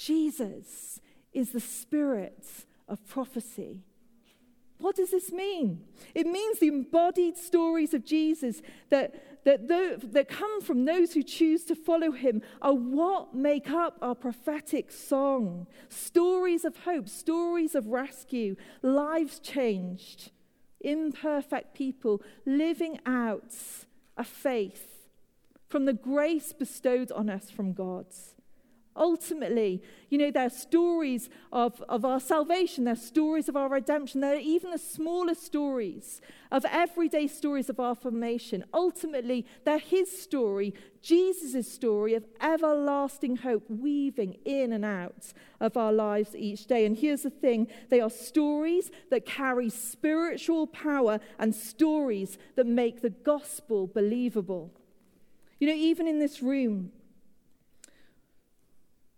Jesus 0.00 0.98
is 1.34 1.50
the 1.50 1.60
spirit 1.60 2.46
of 2.88 3.06
prophecy. 3.06 3.82
What 4.78 4.96
does 4.96 5.10
this 5.10 5.30
mean? 5.30 5.84
It 6.14 6.26
means 6.26 6.58
the 6.58 6.68
embodied 6.68 7.36
stories 7.36 7.92
of 7.92 8.06
Jesus 8.06 8.62
that, 8.88 9.44
that, 9.44 9.68
that 9.68 10.28
come 10.30 10.62
from 10.62 10.86
those 10.86 11.12
who 11.12 11.22
choose 11.22 11.64
to 11.64 11.74
follow 11.74 12.12
him 12.12 12.40
are 12.62 12.72
what 12.72 13.34
make 13.34 13.70
up 13.70 13.98
our 14.00 14.14
prophetic 14.14 14.90
song. 14.90 15.66
Stories 15.90 16.64
of 16.64 16.78
hope, 16.78 17.06
stories 17.06 17.74
of 17.74 17.88
rescue, 17.88 18.56
lives 18.80 19.38
changed, 19.38 20.30
imperfect 20.80 21.74
people 21.74 22.22
living 22.46 22.98
out 23.04 23.54
a 24.16 24.24
faith 24.24 25.08
from 25.68 25.84
the 25.84 25.92
grace 25.92 26.54
bestowed 26.54 27.12
on 27.12 27.28
us 27.28 27.50
from 27.50 27.74
God. 27.74 28.06
Ultimately, 28.96 29.82
you 30.08 30.18
know, 30.18 30.32
they're 30.32 30.50
stories 30.50 31.30
of, 31.52 31.80
of 31.88 32.04
our 32.04 32.18
salvation, 32.18 32.84
they're 32.84 32.96
stories 32.96 33.48
of 33.48 33.56
our 33.56 33.68
redemption, 33.68 34.20
they're 34.20 34.38
even 34.38 34.72
the 34.72 34.78
smallest 34.78 35.44
stories 35.44 36.20
of 36.50 36.64
everyday 36.64 37.28
stories 37.28 37.70
of 37.70 37.78
our 37.78 37.94
formation. 37.94 38.64
Ultimately, 38.74 39.46
they're 39.64 39.78
his 39.78 40.10
story, 40.10 40.74
Jesus' 41.02 41.70
story 41.72 42.14
of 42.14 42.24
everlasting 42.40 43.36
hope 43.36 43.62
weaving 43.70 44.38
in 44.44 44.72
and 44.72 44.84
out 44.84 45.32
of 45.60 45.76
our 45.76 45.92
lives 45.92 46.34
each 46.34 46.66
day. 46.66 46.84
And 46.84 46.96
here's 46.96 47.22
the 47.22 47.30
thing 47.30 47.68
they 47.90 48.00
are 48.00 48.10
stories 48.10 48.90
that 49.10 49.24
carry 49.24 49.70
spiritual 49.70 50.66
power 50.66 51.20
and 51.38 51.54
stories 51.54 52.38
that 52.56 52.66
make 52.66 53.02
the 53.02 53.10
gospel 53.10 53.86
believable. 53.86 54.72
You 55.60 55.68
know, 55.68 55.74
even 55.74 56.08
in 56.08 56.18
this 56.18 56.42
room, 56.42 56.90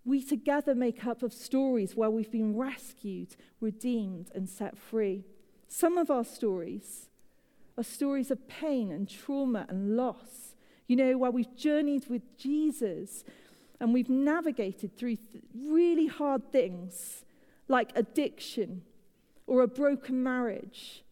we 0.04 0.22
together 0.22 0.74
make 0.74 1.06
up 1.06 1.22
of 1.22 1.32
stories 1.32 1.94
where 1.94 2.10
we've 2.10 2.30
been 2.30 2.56
rescued, 2.56 3.36
redeemed, 3.60 4.30
and 4.34 4.48
set 4.48 4.76
free. 4.76 5.24
Some 5.68 5.96
of 5.96 6.10
our 6.10 6.24
stories 6.24 7.08
are 7.78 7.84
stories 7.84 8.30
of 8.30 8.48
pain 8.48 8.90
and 8.90 9.08
trauma 9.08 9.64
and 9.68 9.96
loss, 9.96 10.54
you 10.88 10.96
know, 10.96 11.16
where 11.16 11.30
we've 11.30 11.56
journeyed 11.56 12.08
with 12.08 12.36
Jesus 12.36 13.24
and 13.80 13.92
we've 13.92 14.10
navigated 14.10 14.96
through 14.96 15.16
th- 15.16 15.44
really 15.54 16.06
hard 16.06 16.52
things 16.52 17.24
like 17.68 17.90
addiction 17.94 18.82
or 19.46 19.62
a 19.62 19.68
broken 19.68 20.22
marriage 20.22 21.04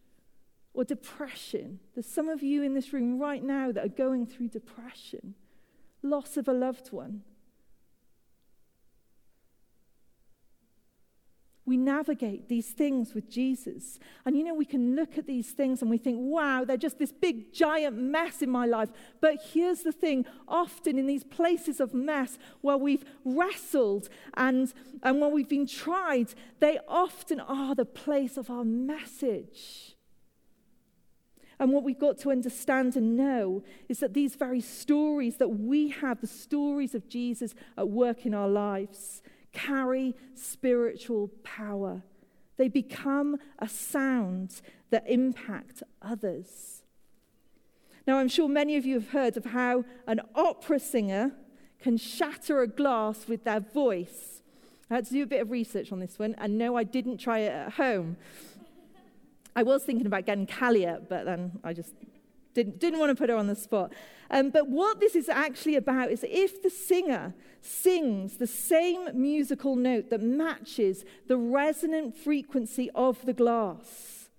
or 0.73 0.83
depression. 0.83 1.79
There's 1.93 2.05
some 2.05 2.29
of 2.29 2.43
you 2.43 2.61
in 2.61 2.73
this 2.73 2.93
room 2.93 3.19
right 3.19 3.43
now 3.43 3.71
that 3.71 3.85
are 3.85 3.89
going 3.89 4.25
through 4.25 4.49
depression, 4.49 5.35
loss 6.01 6.37
of 6.37 6.47
a 6.47 6.53
loved 6.53 6.91
one. 6.91 7.23
We 11.65 11.77
navigate 11.77 12.49
these 12.49 12.69
things 12.69 13.13
with 13.13 13.29
Jesus. 13.29 13.99
And 14.25 14.35
you 14.35 14.43
know, 14.43 14.55
we 14.55 14.65
can 14.65 14.95
look 14.95 15.17
at 15.17 15.27
these 15.27 15.51
things 15.51 15.81
and 15.81 15.91
we 15.91 15.99
think, 15.99 16.17
wow, 16.19 16.65
they're 16.65 16.75
just 16.75 16.97
this 16.97 17.11
big, 17.11 17.53
giant 17.53 17.97
mess 17.97 18.41
in 18.41 18.49
my 18.49 18.65
life. 18.65 18.89
But 19.19 19.37
here's 19.53 19.83
the 19.83 19.91
thing 19.91 20.25
often 20.47 20.97
in 20.97 21.05
these 21.05 21.23
places 21.23 21.79
of 21.79 21.93
mess 21.93 22.39
where 22.61 22.77
we've 22.77 23.05
wrestled 23.23 24.09
and, 24.33 24.73
and 25.03 25.21
where 25.21 25.29
we've 25.29 25.49
been 25.49 25.67
tried, 25.67 26.33
they 26.59 26.79
often 26.87 27.39
are 27.39 27.75
the 27.75 27.85
place 27.85 28.37
of 28.37 28.49
our 28.49 28.65
message. 28.65 29.95
And 31.59 31.71
what 31.71 31.83
we've 31.83 31.99
got 31.99 32.17
to 32.21 32.31
understand 32.31 32.95
and 32.95 33.15
know 33.15 33.63
is 33.87 33.99
that 33.99 34.15
these 34.15 34.33
very 34.33 34.61
stories 34.61 35.37
that 35.37 35.49
we 35.49 35.89
have, 35.89 36.19
the 36.19 36.25
stories 36.25 36.95
of 36.95 37.07
Jesus 37.07 37.53
at 37.77 37.87
work 37.87 38.25
in 38.25 38.33
our 38.33 38.49
lives, 38.49 39.21
carry 39.53 40.15
spiritual 40.33 41.29
power. 41.43 42.03
They 42.57 42.67
become 42.67 43.37
a 43.59 43.67
sound 43.67 44.61
that 44.89 45.03
impact 45.07 45.83
others. 46.01 46.83
Now, 48.07 48.17
I'm 48.17 48.27
sure 48.27 48.47
many 48.47 48.77
of 48.77 48.85
you 48.85 48.95
have 48.95 49.09
heard 49.09 49.37
of 49.37 49.45
how 49.45 49.85
an 50.07 50.21
opera 50.35 50.79
singer 50.79 51.31
can 51.79 51.97
shatter 51.97 52.61
a 52.61 52.67
glass 52.67 53.27
with 53.27 53.43
their 53.43 53.59
voice. 53.59 54.41
I 54.89 54.95
had 54.95 55.05
to 55.05 55.13
do 55.13 55.23
a 55.23 55.27
bit 55.27 55.41
of 55.41 55.51
research 55.51 55.91
on 55.91 55.99
this 55.99 56.19
one, 56.19 56.35
and 56.37 56.57
no, 56.57 56.75
I 56.75 56.83
didn't 56.83 57.17
try 57.17 57.39
it 57.39 57.51
at 57.51 57.73
home. 57.73 58.17
I 59.55 59.63
was 59.63 59.83
thinking 59.83 60.05
about 60.05 60.25
getting 60.25 60.47
Callia, 60.47 61.01
but 61.07 61.25
then 61.25 61.59
I 61.63 61.73
just 61.73 61.93
didn't, 62.53 62.79
didn't 62.79 62.99
want 62.99 63.09
to 63.09 63.15
put 63.15 63.29
her 63.29 63.35
on 63.35 63.47
the 63.47 63.55
spot. 63.55 63.93
Um, 64.29 64.49
but 64.49 64.69
what 64.69 64.99
this 64.99 65.15
is 65.15 65.29
actually 65.29 65.75
about 65.75 66.11
is 66.11 66.25
if 66.27 66.63
the 66.63 66.69
singer 66.69 67.33
sings 67.61 68.37
the 68.37 68.47
same 68.47 69.09
musical 69.13 69.75
note 69.75 70.09
that 70.09 70.21
matches 70.21 71.05
the 71.27 71.37
resonant 71.37 72.17
frequency 72.17 72.89
of 72.95 73.25
the 73.25 73.33
glass, 73.33 74.29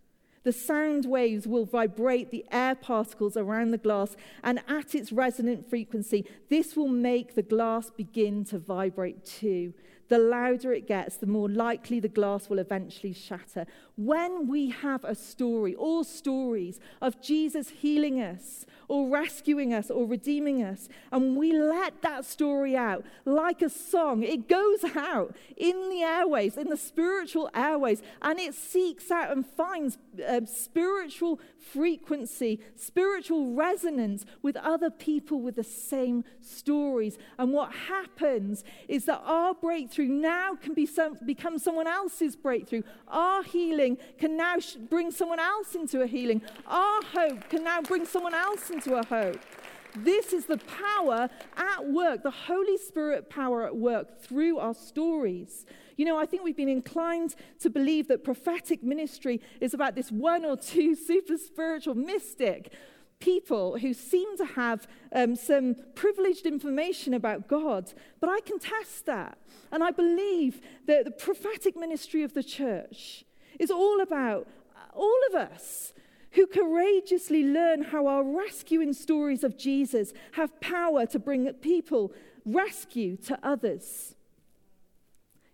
the 0.44 0.53
sound 0.53 1.07
waves 1.07 1.46
will 1.46 1.64
vibrate 1.64 2.31
the 2.31 2.44
air 2.51 2.75
particles 2.75 3.37
around 3.37 3.70
the 3.70 3.79
glass, 3.79 4.16
and 4.42 4.61
at 4.66 4.94
its 4.94 5.12
resonant 5.12 5.68
frequency, 5.68 6.27
this 6.48 6.75
will 6.75 6.88
make 6.88 7.35
the 7.35 7.42
glass 7.42 7.90
begin 7.90 8.44
to 8.46 8.59
vibrate 8.59 9.25
too 9.25 9.72
the 10.12 10.18
louder 10.18 10.75
it 10.75 10.87
gets, 10.87 11.16
the 11.16 11.27
more 11.27 11.48
likely 11.48 11.98
the 11.98 12.07
glass 12.07 12.51
will 12.51 12.59
eventually 12.59 13.14
shatter. 13.14 13.64
When 13.96 14.46
we 14.46 14.68
have 14.68 15.05
a 15.05 15.14
story, 15.14 15.75
all 15.75 16.05
stories 16.05 16.79
of 17.01 17.22
Jesus 17.22 17.70
healing 17.70 18.20
us, 18.20 18.66
or 18.88 19.09
rescuing 19.09 19.72
us, 19.72 19.90
or 19.90 20.07
redeeming 20.07 20.62
us, 20.62 20.90
and 21.12 21.35
we 21.35 21.55
let 21.55 22.03
that 22.03 22.27
story 22.27 22.77
out 22.77 23.07
like 23.25 23.62
a 23.62 23.70
song, 23.70 24.22
it 24.22 24.51
goes 24.51 24.85
out 24.94 25.35
in 25.57 25.88
the 25.88 26.03
airways, 26.03 26.59
in 26.59 26.68
the 26.68 26.77
spiritual 26.77 27.48
airways, 27.55 28.03
and 28.20 28.38
it 28.38 28.53
seeks 28.53 29.11
out 29.11 29.33
and 29.33 29.46
finds 29.46 29.96
uh, 30.29 30.42
spiritual 30.44 31.40
frequency, 31.59 32.61
spiritual 32.77 33.55
resonance 33.55 34.27
with 34.42 34.57
other 34.59 34.90
people 34.90 35.40
with 35.40 35.55
the 35.55 35.64
same 35.64 36.22
stories. 36.42 37.16
And 37.38 37.53
what 37.55 37.72
happens 37.72 38.62
is 38.88 39.07
that 39.07 39.22
our 39.25 39.55
breakthrough 39.55 40.02
now 40.09 40.55
can 40.55 40.75
be 40.75 40.87
some, 40.87 41.19
become 41.25 41.59
someone 41.59 41.87
else's 41.87 42.37
breakthrough. 42.37 42.83
Our 43.09 43.43
healing 43.43 43.99
can 44.19 44.37
now 44.37 44.59
sh- 44.59 44.77
bring 44.77 45.11
someone 45.11 45.41
else 45.41 45.75
into 45.75 46.01
a 46.03 46.07
healing. 46.07 46.43
Our 46.67 47.03
hope 47.03 47.49
can 47.49 47.65
now 47.65 47.83
bring 47.83 48.05
someone 48.07 48.35
else 48.35 48.71
into 48.71 48.95
a 48.95 49.05
hope. 49.05 49.41
This 49.95 50.33
is 50.33 50.47
the 50.47 50.57
power 50.59 51.29
at 51.57 51.87
work, 51.87 52.23
the 52.23 52.31
Holy 52.31 52.79
Spirit 52.79 53.29
power 53.29 53.67
at 53.67 53.77
work 53.77 54.23
through 54.23 54.59
our 54.59 54.75
stories. 54.75 55.67
You 55.97 56.07
know, 56.07 56.19
I 56.19 56.25
think 56.25 56.45
we've 56.45 56.57
been 56.57 56.69
inclined 56.69 57.35
to 57.61 57.69
believe 57.69 58.09
that 58.09 58.25
prophetic 58.25 58.83
ministry 58.83 59.41
is 59.61 59.75
about 59.75 59.95
this 59.95 60.11
one 60.11 60.45
or 60.45 60.57
two 60.57 60.95
super 61.07 61.37
spiritual 61.37 61.95
mystic 61.95 62.73
people 63.22 63.78
who 63.78 63.94
seem 63.94 64.37
to 64.37 64.44
have 64.44 64.88
um, 65.12 65.37
some 65.37 65.76
privileged 65.94 66.44
information 66.44 67.14
about 67.14 67.46
God. 67.46 67.92
But 68.20 68.28
I 68.28 68.40
contest 68.40 69.06
that. 69.06 69.38
And 69.70 69.85
I 69.85 69.92
believe 69.92 70.61
that 70.87 71.04
the 71.04 71.12
prophetic 71.12 71.76
ministry 71.76 72.24
of 72.24 72.35
the 72.35 72.42
church 72.42 73.24
is 73.61 73.70
all 73.70 74.00
about 74.00 74.48
all 74.92 75.20
of 75.30 75.37
us 75.37 75.92
who 76.32 76.46
courageously 76.46 77.44
learn 77.44 77.82
how 77.82 78.06
our 78.06 78.24
rescuing 78.24 78.92
stories 78.92 79.44
of 79.44 79.56
Jesus 79.56 80.12
have 80.32 80.61
power 80.61 81.06
to 81.06 81.18
bring 81.18 81.50
people 81.54 82.12
rescue 82.44 83.16
to 83.18 83.38
others. 83.42 84.16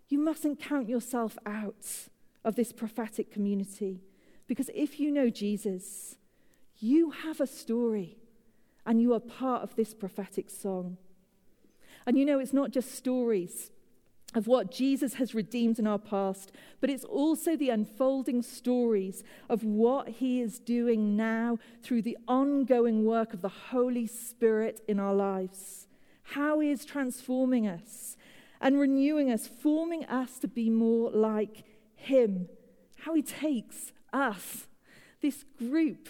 You 0.08 0.18
mustn't 0.18 0.58
count 0.58 0.88
yourself 0.88 1.36
out 1.44 2.08
of 2.44 2.54
this 2.54 2.72
prophetic 2.72 3.30
community 3.30 4.00
because 4.46 4.70
if 4.74 4.98
you 4.98 5.10
know 5.10 5.28
Jesus, 5.28 6.16
you 6.78 7.10
have 7.10 7.40
a 7.40 7.46
story 7.46 8.16
and 8.86 9.00
you 9.00 9.12
are 9.14 9.20
part 9.20 9.62
of 9.62 9.76
this 9.76 9.94
prophetic 9.94 10.50
song. 10.50 10.96
And 12.06 12.18
you 12.18 12.24
know, 12.24 12.38
it's 12.38 12.52
not 12.52 12.70
just 12.70 12.94
stories 12.94 13.70
of 14.34 14.46
what 14.46 14.70
Jesus 14.70 15.14
has 15.14 15.34
redeemed 15.34 15.78
in 15.78 15.86
our 15.86 15.98
past, 15.98 16.52
but 16.80 16.90
it's 16.90 17.04
also 17.04 17.56
the 17.56 17.70
unfolding 17.70 18.42
stories 18.42 19.24
of 19.48 19.64
what 19.64 20.08
he 20.08 20.40
is 20.40 20.58
doing 20.58 21.16
now 21.16 21.58
through 21.82 22.02
the 22.02 22.18
ongoing 22.26 23.04
work 23.04 23.32
of 23.32 23.40
the 23.40 23.48
Holy 23.48 24.06
Spirit 24.06 24.80
in 24.86 25.00
our 25.00 25.14
lives. 25.14 25.86
How 26.22 26.60
he 26.60 26.70
is 26.70 26.84
transforming 26.84 27.66
us 27.66 28.16
and 28.60 28.78
renewing 28.78 29.30
us, 29.30 29.46
forming 29.46 30.04
us 30.06 30.38
to 30.40 30.48
be 30.48 30.68
more 30.68 31.10
like 31.10 31.64
him. 31.94 32.48
How 33.00 33.14
he 33.14 33.22
takes 33.22 33.92
us, 34.12 34.66
this 35.22 35.44
group 35.58 36.08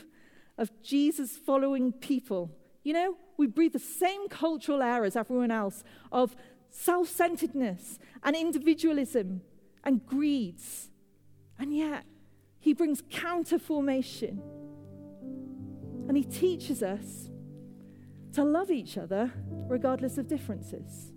of 0.59 0.71
Jesus 0.83 1.37
following 1.37 1.93
people. 1.93 2.51
You 2.83 2.93
know, 2.93 3.17
we 3.37 3.47
breathe 3.47 3.73
the 3.73 3.79
same 3.79 4.29
cultural 4.29 4.83
air 4.83 5.05
as 5.05 5.17
everyone 5.17 5.51
else 5.51 5.85
of 6.13 6.37
self 6.69 7.09
centeredness 7.09 7.99
and 8.23 8.37
individualism 8.37 9.41
and 9.85 10.05
greeds. 10.05 10.91
And 11.59 11.75
yet, 11.75 12.05
he 12.59 12.75
brings 12.75 13.03
counter 13.11 13.59
formation. 13.59 14.43
And 16.09 16.17
he 16.17 16.25
teaches 16.25 16.83
us 16.83 17.31
to 18.33 18.45
love 18.45 18.71
each 18.71 18.99
other 18.99 19.33
regardless 19.69 20.19
of 20.19 20.27
differences. 20.27 21.13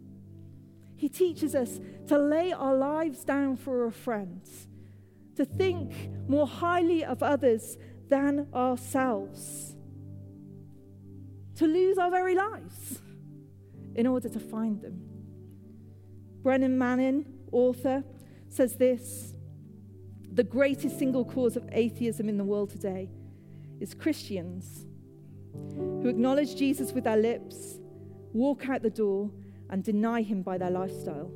He 0.95 1.09
teaches 1.09 1.55
us 1.55 1.79
to 2.07 2.17
lay 2.17 2.51
our 2.51 2.75
lives 2.75 3.23
down 3.23 3.57
for 3.57 3.85
a 3.85 3.91
friend, 3.91 4.41
to 5.35 5.45
think 5.45 5.93
more 6.27 6.45
highly 6.45 7.03
of 7.03 7.23
others 7.23 7.77
than 8.11 8.45
ourselves, 8.53 9.73
to 11.55 11.65
lose 11.65 11.97
our 11.97 12.11
very 12.11 12.35
lives 12.35 13.01
in 13.95 14.05
order 14.05 14.27
to 14.27 14.39
find 14.39 14.81
them. 14.81 15.01
Brennan 16.43 16.77
Manning, 16.77 17.25
author, 17.53 18.03
says 18.49 18.75
this 18.75 19.33
The 20.33 20.43
greatest 20.43 20.99
single 20.99 21.23
cause 21.23 21.55
of 21.55 21.67
atheism 21.71 22.27
in 22.27 22.37
the 22.37 22.43
world 22.43 22.69
today 22.69 23.09
is 23.79 23.93
Christians 23.93 24.85
who 25.53 26.09
acknowledge 26.09 26.57
Jesus 26.57 26.91
with 26.91 27.05
their 27.05 27.17
lips, 27.17 27.79
walk 28.33 28.67
out 28.67 28.81
the 28.81 28.89
door, 28.89 29.31
and 29.69 29.85
deny 29.85 30.21
him 30.21 30.41
by 30.41 30.57
their 30.57 30.69
lifestyle. 30.69 31.31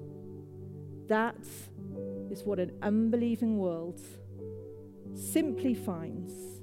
That 1.08 1.38
is 2.30 2.44
what 2.44 2.60
an 2.60 2.78
unbelieving 2.82 3.60
world 3.60 4.02
simply 5.14 5.74
finds 5.74 6.55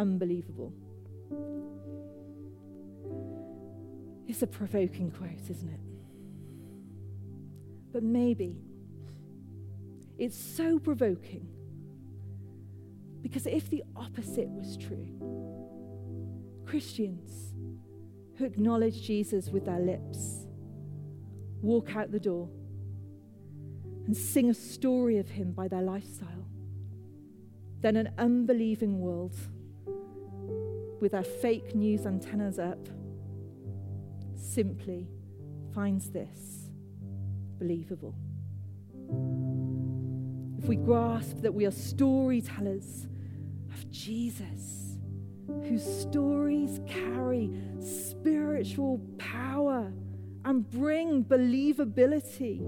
unbelievable. 0.00 0.72
It's 4.26 4.42
a 4.42 4.46
provoking 4.46 5.10
quote, 5.10 5.50
isn't 5.50 5.68
it? 5.68 5.80
But 7.92 8.02
maybe 8.02 8.56
it's 10.18 10.36
so 10.36 10.78
provoking 10.78 11.46
because 13.20 13.46
if 13.46 13.68
the 13.68 13.82
opposite 13.94 14.48
was 14.48 14.78
true, 14.78 15.08
Christians 16.64 17.52
who 18.36 18.44
acknowledge 18.46 19.02
Jesus 19.02 19.50
with 19.50 19.66
their 19.66 19.80
lips 19.80 20.46
walk 21.60 21.94
out 21.94 22.10
the 22.10 22.20
door 22.20 22.48
and 24.06 24.16
sing 24.16 24.48
a 24.48 24.54
story 24.54 25.18
of 25.18 25.28
him 25.28 25.52
by 25.52 25.68
their 25.68 25.82
lifestyle, 25.82 26.46
then 27.82 27.96
an 27.96 28.10
unbelieving 28.16 29.00
world 29.00 29.36
with 31.00 31.12
their 31.12 31.24
fake 31.24 31.74
news 31.74 32.06
antennas 32.06 32.58
up 32.58 32.88
simply 34.36 35.08
finds 35.74 36.10
this 36.10 36.70
believable. 37.58 38.14
If 40.58 40.68
we 40.68 40.76
grasp 40.76 41.38
that 41.38 41.54
we 41.54 41.66
are 41.66 41.70
storytellers 41.70 43.06
of 43.72 43.90
Jesus, 43.90 44.98
whose 45.46 45.84
stories 45.84 46.80
carry 46.86 47.50
spiritual 47.80 49.00
power 49.18 49.92
and 50.44 50.68
bring 50.70 51.24
believability, 51.24 52.60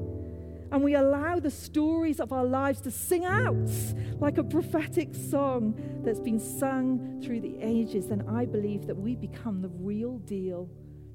and 0.73 0.83
we 0.83 0.95
allow 0.95 1.39
the 1.39 1.51
stories 1.51 2.19
of 2.19 2.33
our 2.33 2.47
lives 2.47 2.81
to 2.81 2.91
sing 2.91 3.27
out 3.27 3.71
like 4.19 4.39
a 4.39 4.43
prophetic 4.43 5.15
song 5.15 5.75
that's 6.03 6.19
been 6.19 6.41
sung 6.41 7.21
through 7.23 7.41
the 7.41 7.59
ages, 7.61 8.09
then 8.09 8.27
I 8.27 8.47
believe 8.47 8.87
that 8.87 8.97
we 8.97 9.15
become 9.15 9.61
the 9.61 9.69
real 9.69 10.17
deal, 10.21 10.71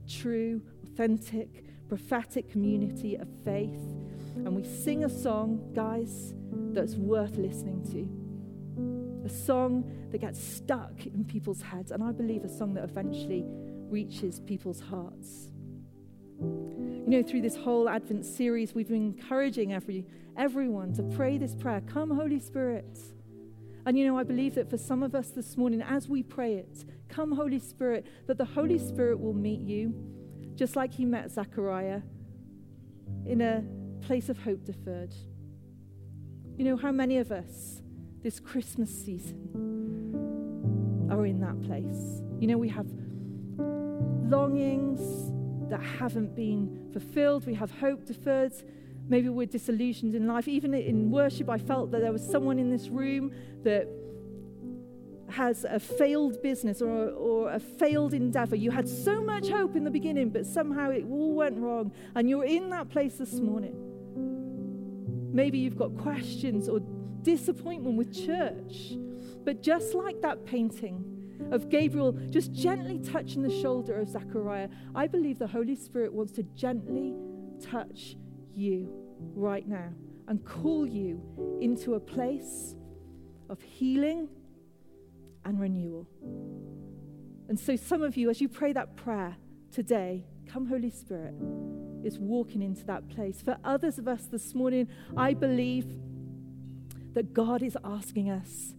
true, 0.07 0.61
authentic, 0.83 1.65
prophetic 1.89 2.51
community 2.51 3.15
of 3.15 3.27
faith. 3.43 3.81
And 4.35 4.55
we 4.55 4.63
sing 4.63 5.05
a 5.05 5.09
song, 5.09 5.71
guys, 5.73 6.35
that's 6.71 6.93
worth 6.93 7.37
listening 7.37 7.83
to. 7.91 9.25
A 9.25 9.29
song 9.29 9.91
that 10.11 10.19
gets 10.19 10.41
stuck 10.41 11.07
in 11.07 11.25
people's 11.25 11.63
heads, 11.63 11.91
and 11.91 12.03
I 12.03 12.11
believe 12.11 12.43
a 12.43 12.49
song 12.49 12.75
that 12.75 12.83
eventually 12.83 13.43
reaches 13.89 14.39
people's 14.39 14.79
hearts. 14.79 15.51
You 16.39 17.05
know, 17.07 17.23
through 17.23 17.41
this 17.41 17.55
whole 17.55 17.89
Advent 17.89 18.25
series, 18.25 18.73
we've 18.75 18.89
been 18.89 19.13
encouraging 19.17 19.73
every, 19.73 20.05
everyone 20.35 20.93
to 20.93 21.03
pray 21.03 21.37
this 21.37 21.55
prayer 21.55 21.81
Come, 21.81 22.11
Holy 22.11 22.39
Spirit. 22.39 22.99
And 23.85 23.97
you 23.97 24.05
know, 24.05 24.19
I 24.19 24.23
believe 24.23 24.55
that 24.55 24.69
for 24.69 24.77
some 24.77 25.01
of 25.01 25.15
us 25.15 25.29
this 25.29 25.55
morning, 25.55 25.81
as 25.81 26.09
we 26.09 26.21
pray 26.21 26.55
it, 26.55 26.85
Come, 27.07 27.31
Holy 27.31 27.59
Spirit, 27.59 28.05
that 28.27 28.37
the 28.37 28.45
Holy 28.45 28.77
Spirit 28.77 29.19
will 29.19 29.33
meet 29.33 29.61
you, 29.61 29.93
just 30.55 30.75
like 30.75 30.93
He 30.93 31.05
met 31.05 31.31
Zechariah 31.31 32.01
in 33.25 33.41
a 33.41 33.63
place 34.05 34.27
of 34.29 34.37
hope 34.39 34.65
deferred. 34.65 35.15
You 36.57 36.65
know, 36.65 36.75
how 36.75 36.91
many 36.91 37.17
of 37.17 37.31
us 37.31 37.81
this 38.21 38.39
Christmas 38.39 38.89
season 38.89 39.47
are 41.09 41.25
in 41.25 41.39
that 41.39 41.61
place? 41.61 42.21
You 42.39 42.47
know, 42.47 42.57
we 42.57 42.69
have 42.69 42.87
longings 44.29 45.31
that 45.69 45.81
haven't 45.81 46.35
been 46.35 46.89
fulfilled. 46.91 47.45
We 47.45 47.53
have 47.55 47.71
hope 47.71 48.05
deferred. 48.05 48.53
Maybe 49.09 49.29
we're 49.29 49.47
disillusioned 49.47 50.15
in 50.15 50.27
life. 50.27 50.47
Even 50.47 50.73
in 50.73 51.11
worship, 51.11 51.49
I 51.49 51.57
felt 51.57 51.91
that 51.91 52.01
there 52.01 52.11
was 52.11 52.25
someone 52.25 52.59
in 52.59 52.69
this 52.69 52.89
room 52.89 53.31
that 53.63 53.87
has 55.29 55.65
a 55.65 55.79
failed 55.79 56.41
business 56.41 56.81
or, 56.81 57.09
or 57.09 57.51
a 57.51 57.59
failed 57.59 58.13
endeavor. 58.13 58.55
You 58.55 58.71
had 58.71 58.87
so 58.87 59.23
much 59.23 59.49
hope 59.49 59.75
in 59.75 59.83
the 59.83 59.91
beginning, 59.91 60.29
but 60.29 60.45
somehow 60.45 60.89
it 60.89 61.05
all 61.09 61.33
went 61.33 61.57
wrong. 61.57 61.91
And 62.15 62.29
you're 62.29 62.45
in 62.45 62.69
that 62.69 62.89
place 62.89 63.15
this 63.15 63.33
morning. 63.33 63.75
Maybe 65.33 65.57
you've 65.57 65.77
got 65.77 65.97
questions 65.97 66.69
or 66.69 66.79
disappointment 67.21 67.97
with 67.97 68.13
church. 68.13 68.93
But 69.43 69.61
just 69.61 69.93
like 69.93 70.21
that 70.21 70.45
painting, 70.45 71.16
of 71.51 71.69
Gabriel 71.69 72.13
just 72.29 72.51
gently 72.51 72.99
touching 72.99 73.41
the 73.41 73.61
shoulder 73.61 73.99
of 73.99 74.09
Zechariah, 74.09 74.69
I 74.95 75.07
believe 75.07 75.39
the 75.39 75.47
Holy 75.47 75.75
Spirit 75.75 76.13
wants 76.13 76.33
to 76.33 76.43
gently 76.43 77.15
touch 77.61 78.15
you 78.53 78.91
right 79.33 79.67
now 79.67 79.89
and 80.27 80.43
call 80.43 80.87
you 80.87 81.21
into 81.61 81.95
a 81.95 81.99
place 81.99 82.75
of 83.49 83.61
healing 83.61 84.27
and 85.45 85.59
renewal. 85.59 86.07
And 87.49 87.57
so, 87.57 87.75
some 87.77 88.03
of 88.03 88.17
you, 88.17 88.29
as 88.29 88.41
you 88.41 88.49
pray 88.49 88.73
that 88.73 88.97
prayer 88.97 89.37
today, 89.71 90.25
come, 90.47 90.67
Holy 90.67 90.89
Spirit, 90.89 91.33
is 92.03 92.19
walking 92.19 92.61
into 92.61 92.85
that 92.85 93.07
place. 93.09 93.41
For 93.41 93.57
others 93.63 93.97
of 93.97 94.07
us 94.07 94.25
this 94.25 94.53
morning, 94.53 94.89
I 95.15 95.33
believe 95.33 95.85
that 97.13 97.33
God 97.33 97.63
is 97.63 97.77
asking 97.83 98.29
us 98.29 98.73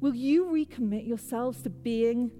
Will 0.00 0.14
you 0.14 0.46
recommit 0.46 1.06
yourselves 1.08 1.62
to 1.62 1.70
being 1.70 2.30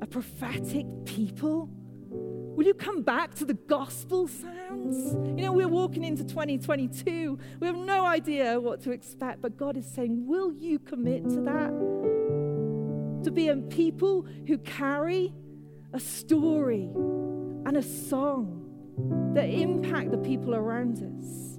a 0.00 0.06
prophetic 0.06 0.86
people? 1.04 1.68
Will 2.08 2.66
you 2.66 2.74
come 2.74 3.02
back 3.02 3.34
to 3.36 3.44
the 3.44 3.54
gospel 3.54 4.28
sounds? 4.28 5.14
You 5.36 5.44
know, 5.44 5.52
we're 5.52 5.66
walking 5.66 6.04
into 6.04 6.22
2022. 6.22 7.38
We 7.58 7.66
have 7.66 7.76
no 7.76 8.06
idea 8.06 8.60
what 8.60 8.80
to 8.82 8.92
expect, 8.92 9.40
but 9.40 9.56
God 9.56 9.76
is 9.76 9.86
saying, 9.86 10.26
Will 10.26 10.52
you 10.52 10.78
commit 10.78 11.24
to 11.30 11.40
that? 11.40 13.24
To 13.24 13.30
be 13.32 13.48
a 13.48 13.56
people 13.56 14.26
who 14.46 14.58
carry 14.58 15.32
a 15.92 15.98
story 15.98 16.90
and 17.66 17.76
a 17.76 17.82
song 17.82 19.32
that 19.34 19.48
impact 19.48 20.12
the 20.12 20.18
people 20.18 20.54
around 20.54 20.98
us. 20.98 21.49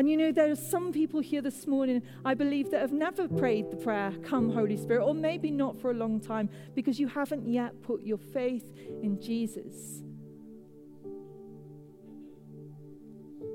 And 0.00 0.08
you 0.08 0.16
know, 0.16 0.32
there 0.32 0.50
are 0.50 0.56
some 0.56 0.92
people 0.92 1.20
here 1.20 1.42
this 1.42 1.66
morning, 1.66 2.02
I 2.24 2.32
believe, 2.32 2.70
that 2.70 2.80
have 2.80 2.90
never 2.90 3.28
prayed 3.28 3.70
the 3.70 3.76
prayer, 3.76 4.14
Come, 4.24 4.48
Holy 4.48 4.78
Spirit, 4.78 5.04
or 5.04 5.12
maybe 5.14 5.50
not 5.50 5.78
for 5.78 5.90
a 5.90 5.94
long 5.94 6.20
time 6.20 6.48
because 6.74 6.98
you 6.98 7.06
haven't 7.06 7.46
yet 7.46 7.82
put 7.82 8.00
your 8.00 8.16
faith 8.16 8.64
in 9.02 9.20
Jesus. 9.20 10.02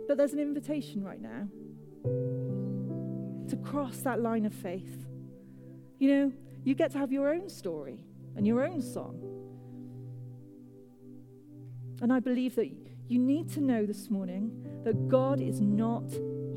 But 0.07 0.17
there's 0.17 0.33
an 0.33 0.39
invitation 0.39 1.03
right 1.03 1.19
now 1.19 1.47
to 3.49 3.55
cross 3.55 3.97
that 4.01 4.21
line 4.21 4.45
of 4.45 4.53
faith. 4.53 5.07
You 5.97 6.13
know, 6.15 6.31
you 6.63 6.75
get 6.75 6.91
to 6.91 6.99
have 6.99 7.11
your 7.11 7.33
own 7.33 7.49
story 7.49 8.05
and 8.35 8.45
your 8.45 8.63
own 8.63 8.83
song. 8.83 9.19
And 12.03 12.13
I 12.13 12.19
believe 12.19 12.53
that 12.57 12.69
you 13.07 13.17
need 13.17 13.49
to 13.53 13.61
know 13.61 13.87
this 13.87 14.11
morning 14.11 14.81
that 14.83 15.07
God 15.07 15.41
is 15.41 15.59
not 15.59 16.03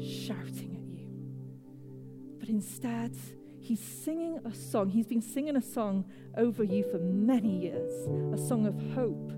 shouting 0.00 0.74
at 0.76 0.88
you, 0.98 1.08
but 2.38 2.48
instead, 2.48 3.16
He's 3.60 3.80
singing 3.80 4.40
a 4.46 4.54
song. 4.54 4.88
He's 4.88 5.06
been 5.06 5.20
singing 5.20 5.56
a 5.56 5.60
song 5.60 6.06
over 6.38 6.64
you 6.64 6.84
for 6.90 6.98
many 6.98 7.58
years, 7.58 7.90
a 8.32 8.38
song 8.38 8.66
of 8.66 8.74
hope, 8.94 9.32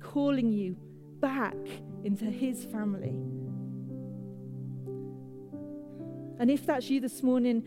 calling 0.00 0.50
you 0.50 0.76
back 1.20 1.54
into 2.02 2.24
His 2.24 2.64
family. 2.64 3.14
And 6.40 6.50
if 6.50 6.66
that's 6.66 6.90
you 6.90 7.00
this 7.00 7.22
morning, 7.22 7.62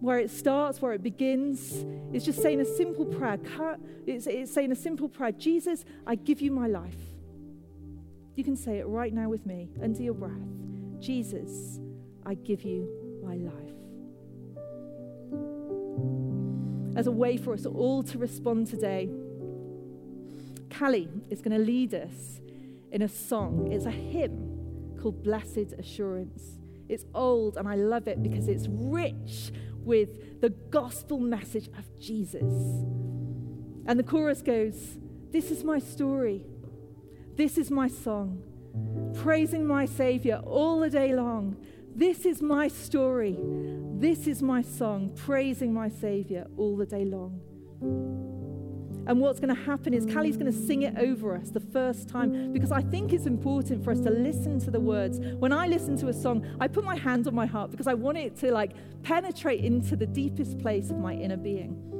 where 0.00 0.18
it 0.18 0.30
starts, 0.30 0.82
where 0.82 0.92
it 0.92 1.02
begins, 1.02 1.84
it's 2.12 2.24
just 2.24 2.42
saying 2.42 2.60
a 2.60 2.64
simple 2.64 3.04
prayer. 3.04 3.38
It's, 4.06 4.26
it's 4.26 4.52
saying 4.52 4.72
a 4.72 4.76
simple 4.76 5.08
prayer 5.08 5.30
Jesus, 5.30 5.84
I 6.06 6.16
give 6.16 6.40
you 6.40 6.50
my 6.50 6.66
life. 6.66 6.96
You 8.40 8.44
can 8.44 8.56
say 8.56 8.78
it 8.78 8.86
right 8.86 9.12
now 9.12 9.28
with 9.28 9.44
me 9.44 9.68
under 9.82 10.02
your 10.02 10.14
breath. 10.14 10.32
Jesus, 10.98 11.78
I 12.24 12.32
give 12.32 12.62
you 12.62 12.88
my 13.22 13.34
life. 13.34 13.52
As 16.96 17.06
a 17.06 17.10
way 17.10 17.36
for 17.36 17.52
us 17.52 17.66
all 17.66 18.02
to 18.04 18.16
respond 18.16 18.66
today, 18.66 19.10
Callie 20.74 21.10
is 21.28 21.42
going 21.42 21.54
to 21.54 21.62
lead 21.62 21.92
us 21.92 22.40
in 22.90 23.02
a 23.02 23.08
song. 23.10 23.70
It's 23.70 23.84
a 23.84 23.90
hymn 23.90 24.96
called 25.02 25.22
Blessed 25.22 25.74
Assurance. 25.78 26.56
It's 26.88 27.04
old 27.14 27.58
and 27.58 27.68
I 27.68 27.74
love 27.74 28.08
it 28.08 28.22
because 28.22 28.48
it's 28.48 28.68
rich 28.70 29.52
with 29.84 30.40
the 30.40 30.48
gospel 30.48 31.18
message 31.18 31.68
of 31.76 31.84
Jesus. 32.00 32.54
And 33.84 33.98
the 33.98 34.02
chorus 34.02 34.40
goes, 34.40 34.96
This 35.30 35.50
is 35.50 35.62
my 35.62 35.78
story. 35.78 36.46
This 37.40 37.56
is 37.56 37.70
my 37.70 37.88
song, 37.88 38.42
praising 39.22 39.66
my 39.66 39.86
Savior 39.86 40.42
all 40.44 40.80
the 40.80 40.90
day 40.90 41.14
long. 41.14 41.56
This 41.94 42.26
is 42.26 42.42
my 42.42 42.68
story. 42.68 43.38
This 43.94 44.26
is 44.26 44.42
my 44.42 44.60
song, 44.60 45.10
praising 45.16 45.72
my 45.72 45.88
Savior 45.88 46.46
all 46.58 46.76
the 46.76 46.84
day 46.84 47.06
long. 47.06 47.40
And 49.06 49.20
what's 49.20 49.40
going 49.40 49.56
to 49.56 49.62
happen 49.62 49.94
is 49.94 50.04
Callie's 50.04 50.36
going 50.36 50.52
to 50.52 50.66
sing 50.66 50.82
it 50.82 50.98
over 50.98 51.34
us 51.34 51.48
the 51.48 51.60
first 51.60 52.10
time 52.10 52.52
because 52.52 52.72
I 52.72 52.82
think 52.82 53.14
it's 53.14 53.24
important 53.24 53.82
for 53.82 53.90
us 53.92 54.00
to 54.00 54.10
listen 54.10 54.60
to 54.60 54.70
the 54.70 54.78
words. 54.78 55.18
When 55.18 55.54
I 55.54 55.66
listen 55.66 55.96
to 56.00 56.08
a 56.08 56.12
song, 56.12 56.46
I 56.60 56.68
put 56.68 56.84
my 56.84 56.96
hand 56.96 57.26
on 57.26 57.34
my 57.34 57.46
heart 57.46 57.70
because 57.70 57.86
I 57.86 57.94
want 57.94 58.18
it 58.18 58.36
to 58.40 58.52
like 58.52 58.72
penetrate 59.02 59.64
into 59.64 59.96
the 59.96 60.06
deepest 60.06 60.58
place 60.58 60.90
of 60.90 60.98
my 60.98 61.14
inner 61.14 61.38
being. 61.38 61.99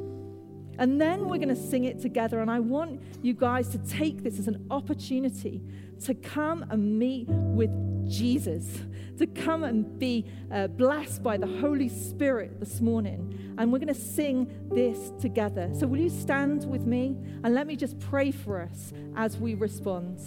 And 0.80 0.98
then 0.98 1.28
we're 1.28 1.36
going 1.36 1.54
to 1.54 1.54
sing 1.54 1.84
it 1.84 2.00
together. 2.00 2.40
And 2.40 2.50
I 2.50 2.58
want 2.58 3.02
you 3.22 3.34
guys 3.34 3.68
to 3.68 3.78
take 3.78 4.22
this 4.22 4.38
as 4.38 4.48
an 4.48 4.66
opportunity 4.70 5.60
to 6.06 6.14
come 6.14 6.64
and 6.70 6.98
meet 6.98 7.28
with 7.28 7.70
Jesus, 8.10 8.66
to 9.18 9.26
come 9.26 9.62
and 9.62 9.98
be 9.98 10.24
uh, 10.50 10.68
blessed 10.68 11.22
by 11.22 11.36
the 11.36 11.46
Holy 11.46 11.90
Spirit 11.90 12.58
this 12.58 12.80
morning. 12.80 13.54
And 13.58 13.70
we're 13.70 13.78
going 13.78 13.88
to 13.88 14.00
sing 14.00 14.50
this 14.72 15.12
together. 15.20 15.70
So, 15.78 15.86
will 15.86 15.98
you 15.98 16.08
stand 16.08 16.64
with 16.64 16.86
me 16.86 17.14
and 17.44 17.54
let 17.54 17.66
me 17.66 17.76
just 17.76 18.00
pray 18.00 18.30
for 18.30 18.62
us 18.62 18.94
as 19.16 19.36
we 19.36 19.52
respond? 19.52 20.18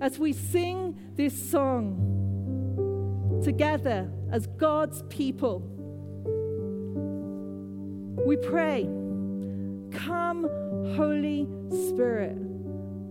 As 0.00 0.20
we 0.20 0.32
sing 0.32 0.96
this 1.16 1.50
song 1.50 2.13
together 3.42 4.10
as 4.30 4.46
God's 4.46 5.02
people, 5.08 5.62
we 8.26 8.36
pray 8.36 8.88
Come, 9.92 10.48
Holy 10.96 11.46
Spirit. 11.88 12.36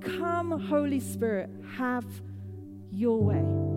Come, 0.02 0.60
Holy 0.68 1.00
Spirit, 1.00 1.50
have 1.78 2.06
your 2.92 3.22
way. 3.22 3.73